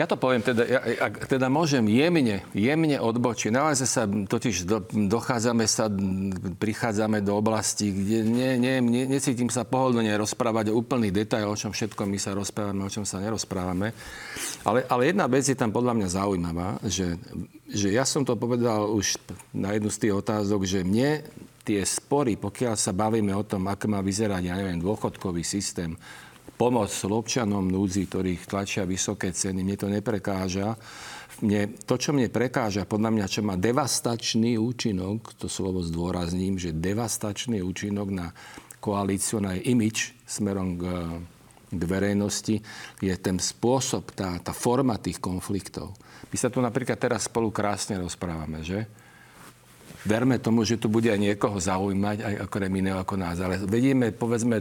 [0.00, 3.52] Ja to poviem, teda, ja, ak teda môžem jemne, jemne odbočiť.
[3.52, 5.92] Naozaj sa totiž do, dochádzame sa,
[6.56, 11.58] prichádzame do oblasti, kde ne, ne, ne, necítim sa pohodlne rozprávať o úplných detail, o
[11.58, 13.92] čom všetko my sa rozprávame, o čom sa nerozprávame.
[14.64, 17.20] Ale, ale jedna vec je tam podľa mňa zaujímavá, že,
[17.68, 19.20] že ja som to povedal už
[19.52, 21.20] na jednu z tých otázok, že mne
[21.60, 25.92] tie spory, pokiaľ sa bavíme o tom, ako má vyzerať, ja neviem, dôchodkový systém,
[26.60, 30.76] pomoc občanom núdzi, ktorých tlačia vysoké ceny, mne to neprekáža.
[31.40, 36.76] Mne, to, čo mne prekáža, podľa mňa, čo má devastačný účinok, to slovo zdôrazním, že
[36.76, 38.28] devastačný účinok na
[38.76, 40.84] koalíciu, na jej imič smerom k,
[41.72, 42.60] k verejnosti,
[43.00, 45.96] je ten spôsob, tá, tá forma tých konfliktov.
[46.28, 48.84] My sa tu napríklad teraz spolu krásne rozprávame, že?
[50.04, 53.40] Verme tomu, že to bude aj niekoho zaujímať, aj okrem iného ako nás.
[53.40, 54.60] Ale vedieme, povedzme,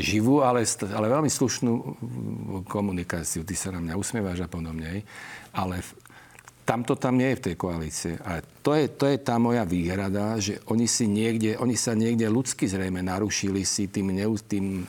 [0.00, 1.72] živú, ale, ale veľmi slušnú
[2.66, 3.44] komunikáciu.
[3.44, 5.04] Ty sa na mňa usmievaš a podobne.
[5.54, 5.84] Ale
[6.64, 8.12] tamto tam nie je v tej koalície.
[8.24, 12.30] A to je, to je tá moja výhrada, že oni, si niekde, oni sa niekde
[12.30, 14.14] ľudsky zrejme narušili si tým,
[14.46, 14.86] tým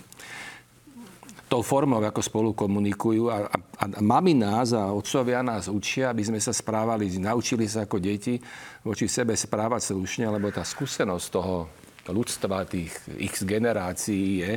[1.52, 3.28] tou formou, ako spolu komunikujú.
[3.28, 7.84] A, a, a mami nás a otcovia nás učia, aby sme sa správali, naučili sa
[7.84, 8.40] ako deti
[8.88, 11.68] voči sebe správať slušne, lebo tá skúsenosť toho
[12.10, 12.90] ľudstva, tých
[13.22, 14.52] x generácií je,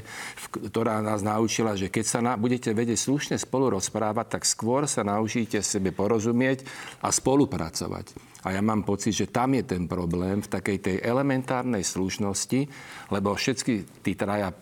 [0.73, 5.05] ktorá nás naučila, že keď sa na, budete vedieť slušne spolu rozprávať, tak skôr sa
[5.05, 6.65] naučíte sebe porozumieť
[7.05, 8.35] a spolupracovať.
[8.45, 12.61] A ja mám pocit, že tam je ten problém v takej tej elementárnej slušnosti,
[13.13, 14.53] lebo všetky tí traja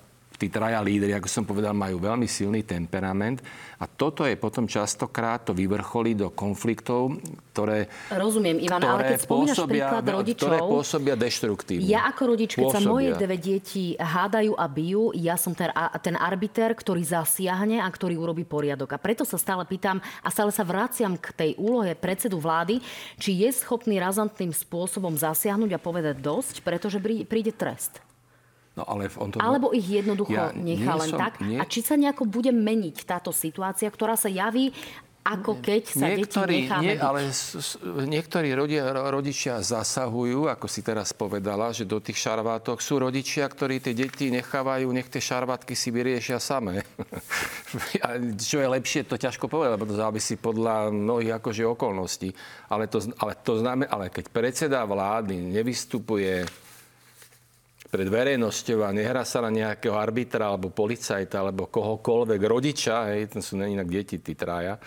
[0.43, 3.39] tí traja lídry, ako som povedal, majú veľmi silný temperament
[3.79, 7.15] a toto je potom častokrát to vyvrcholí do konfliktov,
[7.55, 10.47] ktoré Rozumiem, Ivan, ale keď spomínaš pôsobia, príklad rodičov...
[10.51, 11.87] Ktoré pôsobia deštruktívne.
[11.87, 12.83] Ja ako rodič, keď pôsobia.
[12.83, 15.71] sa moje dve deti hádajú a bijú, ja som ten,
[16.03, 18.95] ten arbiter, ktorý zasiahne a ktorý urobí poriadok.
[18.95, 22.83] A preto sa stále pýtam a stále sa vraciam k tej úlohe predsedu vlády,
[23.19, 28.12] či je schopný razantným spôsobom zasiahnuť a povedať dosť, pretože príde trest.
[28.73, 29.37] No, ale on to...
[29.37, 31.45] Alebo ich jednoducho ja nechá len som, tak?
[31.45, 31.61] Nie...
[31.61, 34.73] A či sa nejako bude meniť táto situácia, ktorá sa javí
[35.23, 37.21] ako keď sa niektorí, deti necháme nie, ale
[38.11, 43.79] niektorí rodia, rodičia zasahujú, ako si teraz povedala, že do tých šarvátok sú rodičia, ktorí
[43.79, 46.83] tie deti nechávajú, nech tie šarvátky si vyriešia samé.
[48.07, 52.35] A čo je lepšie, to ťažko povedať, lebo to závisí podľa mnohých akože okolností.
[52.67, 56.43] Ale to, ale to znamená, ale keď predseda vlády nevystupuje
[57.93, 63.45] pred verejnosťou a nehrá sa na nejakého arbitra alebo policajta alebo kohokoľvek, rodiča, hej, to
[63.45, 64.81] sú inak deti, tí traja,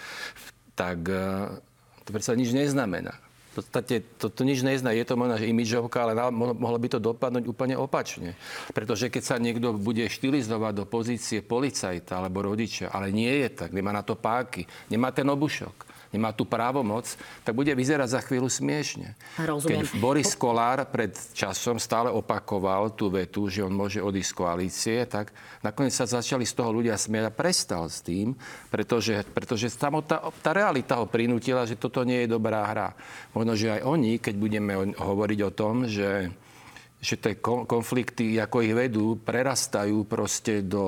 [0.73, 1.53] tak eh,
[2.01, 3.13] to predsa nič neznamená.
[3.55, 4.91] V podstate to, to nič nezná.
[4.91, 8.35] Je to možno imidžovka, ale mohlo by to dopadnúť úplne opačne.
[8.75, 13.71] Pretože keď sa niekto bude štilizovať do pozície policajta alebo rodiča, ale nie je tak,
[13.71, 17.07] nemá na to páky, nemá ten obušok, nemá tú právomoc,
[17.41, 19.13] tak bude vyzerať za chvíľu smiešne.
[19.39, 19.85] Rozumiem.
[19.85, 24.97] Keď Boris Kolár pred časom stále opakoval tú vetu, že on môže odísť z koalície,
[25.05, 28.33] tak nakoniec sa začali z toho ľudia smieť a prestal s tým,
[28.69, 29.89] pretože, pretože tá,
[30.41, 32.89] tá realita ho prinútila, že toto nie je dobrá hra.
[33.37, 36.33] Možno, že aj oni, keď budeme hovoriť o tom, že
[37.05, 40.83] že tie konflikty, ako ich vedú, prerastajú proste do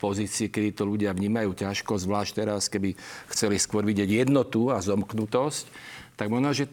[0.00, 2.96] pozície, kedy to ľudia vnímajú ťažko, zvlášť teraz, keby
[3.28, 5.68] chceli skôr vidieť jednotu a zomknutosť,
[6.16, 6.72] tak možno, že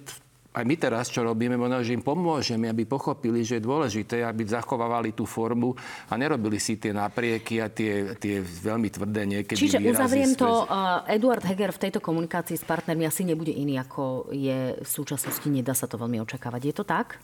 [0.57, 4.41] aj my teraz, čo robíme, možno, že im pomôžeme, aby pochopili, že je dôležité, aby
[4.41, 5.77] zachovávali tú formu
[6.09, 11.05] a nerobili si tie naprieky a tie, tie veľmi tvrdé niekedy Čiže uzavriem to, uh,
[11.05, 15.45] Eduard Heger v tejto komunikácii s partnermi asi nebude iný, ako je v súčasnosti.
[15.45, 16.61] Nedá sa to veľmi očakávať.
[16.65, 17.21] Je to tak?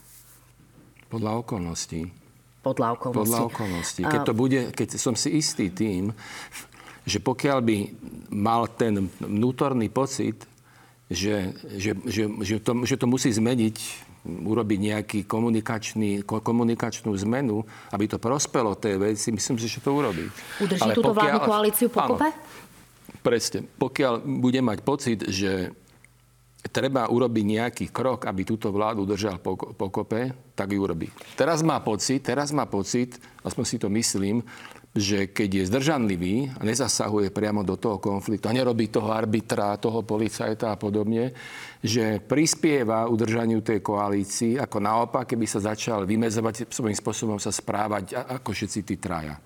[1.10, 2.23] Podľa okolností
[2.64, 3.20] podľa okolností.
[3.20, 4.02] Podľa okolností.
[4.08, 6.16] Keď, to bude, keď som si istý tým,
[7.04, 7.78] že pokiaľ by
[8.32, 10.48] mal ten vnútorný pocit,
[11.12, 13.78] že, že, že, že, to, že to musí zmeniť,
[14.24, 14.80] urobiť
[15.28, 20.32] komunikačný, komunikačnú zmenu, aby to prospelo tej veci, myslím si, že to urobí.
[20.64, 22.32] Udrží Ale túto pokiaľ, vládnu koalíciu pokope?
[23.20, 23.68] Presne.
[23.68, 25.76] Pokiaľ bude mať pocit, že
[26.72, 29.42] treba urobiť nejaký krok, aby túto vládu držal
[29.76, 31.12] pokope, tak ju urobí.
[31.36, 34.40] Teraz má pocit, teraz má pocit, aspoň si to myslím,
[34.94, 40.06] že keď je zdržanlivý a nezasahuje priamo do toho konfliktu a nerobí toho arbitra, toho
[40.06, 41.34] policajta a podobne,
[41.82, 48.14] že prispieva udržaniu tej koalícii, ako naopak, keby sa začal vymezovať, svojím spôsobom sa správať
[48.14, 49.42] ako všetci tí traja.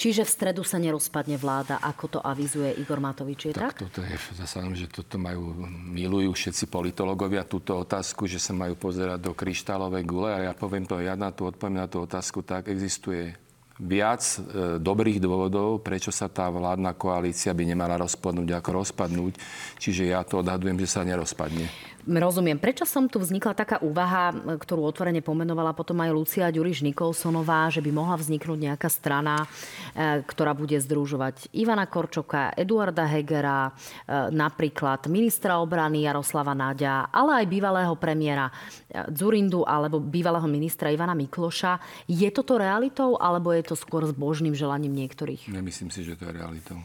[0.00, 3.76] Čiže v stredu sa nerozpadne vláda, ako to avizuje Igor Matovič, je tak?
[3.76, 3.92] tak?
[3.92, 5.52] Toto je, zase, že toto majú,
[5.92, 10.88] milujú všetci politológovia túto otázku, že sa majú pozerať do kryštálovej gule a ja poviem
[10.88, 13.36] to, ja na tú odpoviem na tú otázku tak, existuje
[13.80, 14.36] viac e,
[14.80, 19.34] dobrých dôvodov, prečo sa tá vládna koalícia by nemala rozpadnúť ako rozpadnúť.
[19.76, 21.96] Čiže ja to odhadujem, že sa nerozpadne.
[22.06, 22.54] Rozumiem.
[22.62, 27.82] Prečo som tu vznikla taká úvaha, ktorú otvorene pomenovala potom aj Lucia Ďuriš Nikolsonová, že
[27.82, 29.42] by mohla vzniknúť nejaká strana,
[29.90, 33.74] e, ktorá bude združovať Ivana Korčoka, Eduarda Hegera,
[34.06, 38.54] e, napríklad ministra obrany Jaroslava Náďa, ale aj bývalého premiéra
[38.86, 42.06] e, Zurindu alebo bývalého ministra Ivana Mikloša.
[42.06, 45.50] Je toto realitou alebo je to skôr zbožným želaním niektorých?
[45.50, 46.78] Nemyslím si, že to je realitou.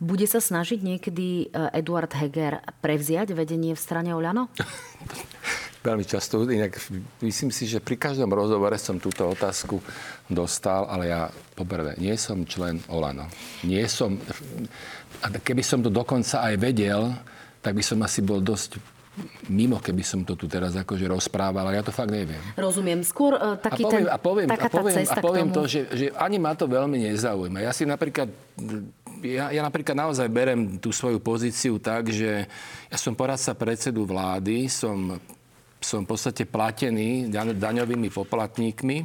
[0.00, 4.48] Bude sa snažiť niekedy e, Eduard Heger prevziať vedenie v strane Oľano?
[5.80, 6.44] Veľmi často.
[6.44, 6.76] Inak
[7.24, 9.80] myslím si, že pri každom rozhovore som túto otázku
[10.28, 13.24] dostal, ale ja poprvé nie som člen Olano.
[13.64, 14.20] Nie som...
[15.24, 17.16] A keby som to dokonca aj vedel,
[17.64, 18.76] tak by som asi bol dosť
[19.50, 22.40] mimo, keby som to tu teraz akože rozprával, ale ja to fakt neviem.
[22.54, 23.02] Rozumiem.
[23.02, 25.80] Skôr uh, taký a poviem, ten, a poviem, taká a poviem, a poviem to, že,
[25.90, 27.64] že ani ma to veľmi nezaujíma.
[27.66, 28.30] Ja si napríklad
[29.20, 32.48] ja, ja napríklad naozaj berem tú svoju pozíciu tak, že
[32.88, 35.20] ja som poradca predsedu vlády, som
[35.80, 38.98] som v podstate platený daňovými poplatníkmi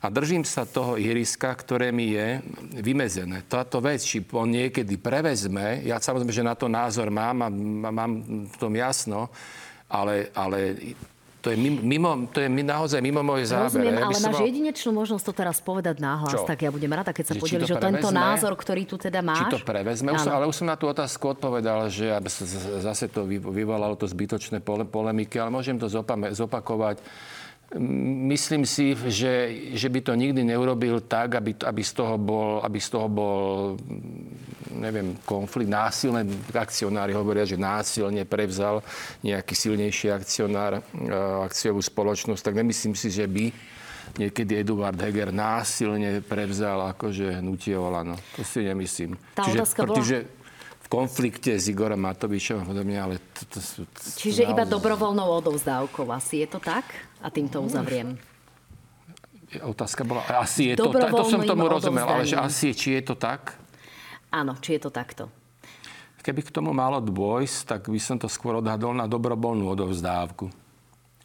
[0.00, 2.40] a držím sa toho ihriska, ktoré mi je
[2.80, 3.44] vymezené.
[3.44, 7.48] Táto vec, či on niekedy prevezme, ja samozrejme, že na to názor mám a
[7.92, 8.12] mám
[8.48, 9.28] v tom jasno,
[9.92, 10.74] ale, ale
[11.42, 13.82] to je, mimo, to je naozaj mimo môj záber.
[13.82, 14.46] Rozumiem, ale máš mal...
[14.46, 16.46] jedinečnú možnosť to teraz povedať náhlas, Čo?
[16.46, 19.50] tak ja budem rada, keď sa podeliš o tento názor, ktorý tu teda máš.
[19.50, 22.14] Či to prevezme, už som, ale už som na tú otázku odpovedal, že
[22.78, 25.90] zase to vyvolalo to zbytočné polemiky, ale môžem to
[26.30, 27.02] zopakovať
[28.28, 32.76] Myslím si, že, že by to nikdy neurobil tak, aby, aby, z toho bol, aby
[32.76, 33.40] z toho bol
[34.72, 35.68] neviem, konflikt.
[35.68, 38.80] Násilné akcionári hovoria, že násilne prevzal
[39.20, 40.82] nejaký silnejší akcionár e,
[41.44, 43.52] akciovú spoločnosť, tak nemyslím si, že by
[44.18, 48.18] niekedy Eduard Heger násilne prevzal akože hnutie Olano.
[48.36, 49.16] To si nemyslím.
[49.32, 50.16] Tá Čiže, pretože
[50.82, 54.52] v konflikte s Igorom Matovičom a podobne, ale to, to, to, to Čiže naozaj...
[54.52, 56.84] iba dobrovoľnou odovzdávkou asi, je to tak?
[57.22, 58.18] A týmto uzavriem.
[59.52, 63.02] Otázka bola, asi je to tak, to som tomu rozumel, ale že asi, či je
[63.04, 63.61] to tak?
[64.32, 65.28] Áno, či je to takto.
[66.22, 70.61] Keby k tomu malo dôjsť, tak by som to skôr odhadol na dobrovoľnú odovzdávku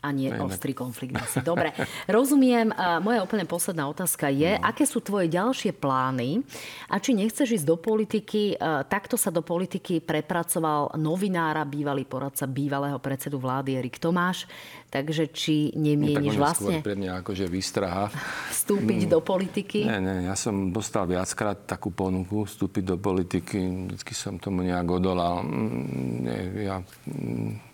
[0.07, 0.47] a nie Nejme.
[0.47, 1.19] ostrý konflikt.
[1.19, 1.43] Asi.
[1.51, 1.75] Dobre,
[2.07, 2.71] rozumiem.
[3.03, 4.63] Moja úplne posledná otázka je, no.
[4.63, 6.39] aké sú tvoje ďalšie plány
[6.87, 8.55] a či nechceš ísť do politiky.
[8.87, 14.47] Takto sa do politiky prepracoval novinára, bývalý poradca bývalého predsedu vlády Erik Tomáš.
[14.87, 16.79] Takže či nemieniš no, vlastne...
[16.79, 18.07] pre mňa akože výstraha.
[18.55, 19.11] Vstúpiť mm.
[19.11, 19.83] do politiky?
[19.83, 23.91] Nie, nie, ja som dostal viackrát takú ponuku vstúpiť do politiky.
[23.91, 25.43] Vždycky som tomu nejak odolal.
[25.43, 27.66] Mm, nie, ja mm,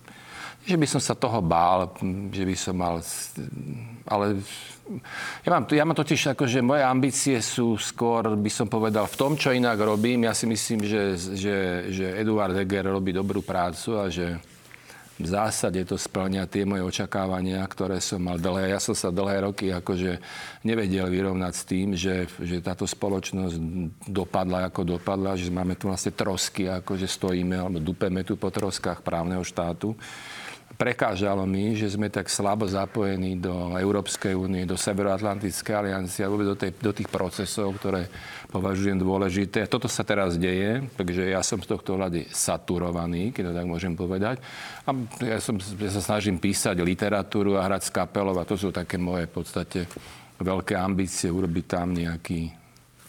[0.63, 1.91] že by som sa toho bál,
[2.31, 3.03] že by som mal...
[4.07, 4.39] Ale
[5.43, 9.19] ja mám, ja mám totiž ako, že moje ambície sú skôr, by som povedal, v
[9.19, 10.27] tom, čo inak robím.
[10.27, 11.55] Ja si myslím, že, že,
[11.91, 14.39] že Eduard Heger robí dobrú prácu a že
[15.13, 18.73] v zásade to splňa tie moje očakávania, ktoré som mal dlhé.
[18.73, 20.17] Ja som sa dlhé roky akože
[20.65, 23.55] nevedel vyrovnať s tým, že, že táto spoločnosť
[24.09, 29.05] dopadla ako dopadla, že máme tu vlastne trosky, akože stojíme alebo dupeme tu po troskách
[29.05, 29.93] právneho štátu
[30.75, 36.47] prekážalo mi, že sme tak slabo zapojení do Európskej únie, do Severoatlantickej aliancie a vôbec
[36.49, 38.09] do, tej, do tých procesov, ktoré
[38.49, 39.65] považujem dôležité.
[39.69, 43.93] Toto sa teraz deje, takže ja som z tohto hľady saturovaný, keď to tak môžem
[43.93, 44.41] povedať.
[44.85, 48.73] A ja, som, ja sa snažím písať literatúru a hrať s kapelov a to sú
[48.73, 49.79] také moje v podstate
[50.41, 52.62] veľké ambície urobiť tam nejaký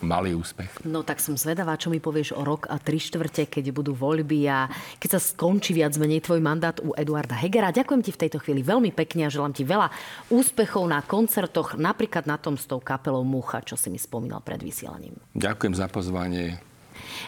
[0.05, 0.85] malý úspech.
[0.85, 4.45] No tak som zvedavá, čo mi povieš o rok a tri štvrte, keď budú voľby
[4.47, 4.69] a
[5.01, 7.73] keď sa skončí viac menej tvoj mandát u Eduarda Hegera.
[7.73, 9.89] Ďakujem ti v tejto chvíli veľmi pekne a želám ti veľa
[10.29, 14.61] úspechov na koncertoch, napríklad na tom s tou kapelou Mucha, čo si mi spomínal pred
[14.61, 15.17] vysielaním.
[15.33, 16.74] Ďakujem za pozvanie.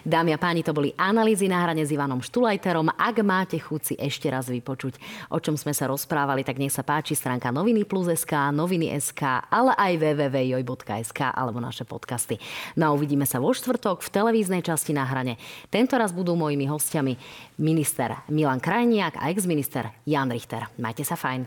[0.05, 2.93] Dámy a páni, to boli analýzy na hrane s Ivanom Štulajterom.
[2.95, 4.99] Ak máte chuť ešte raz vypočuť,
[5.31, 9.51] o čom sme sa rozprávali, tak nech sa páči stránka noviny plus SK, noviny SK,
[9.51, 12.39] ale aj www.joj.sk alebo naše podcasty.
[12.75, 15.39] No a uvidíme sa vo štvrtok v televíznej časti na hrane.
[15.71, 17.15] Tento raz budú mojimi hostiami
[17.61, 20.69] minister Milan Krajniak a ex-minister Jan Richter.
[20.79, 21.47] Majte sa fajn.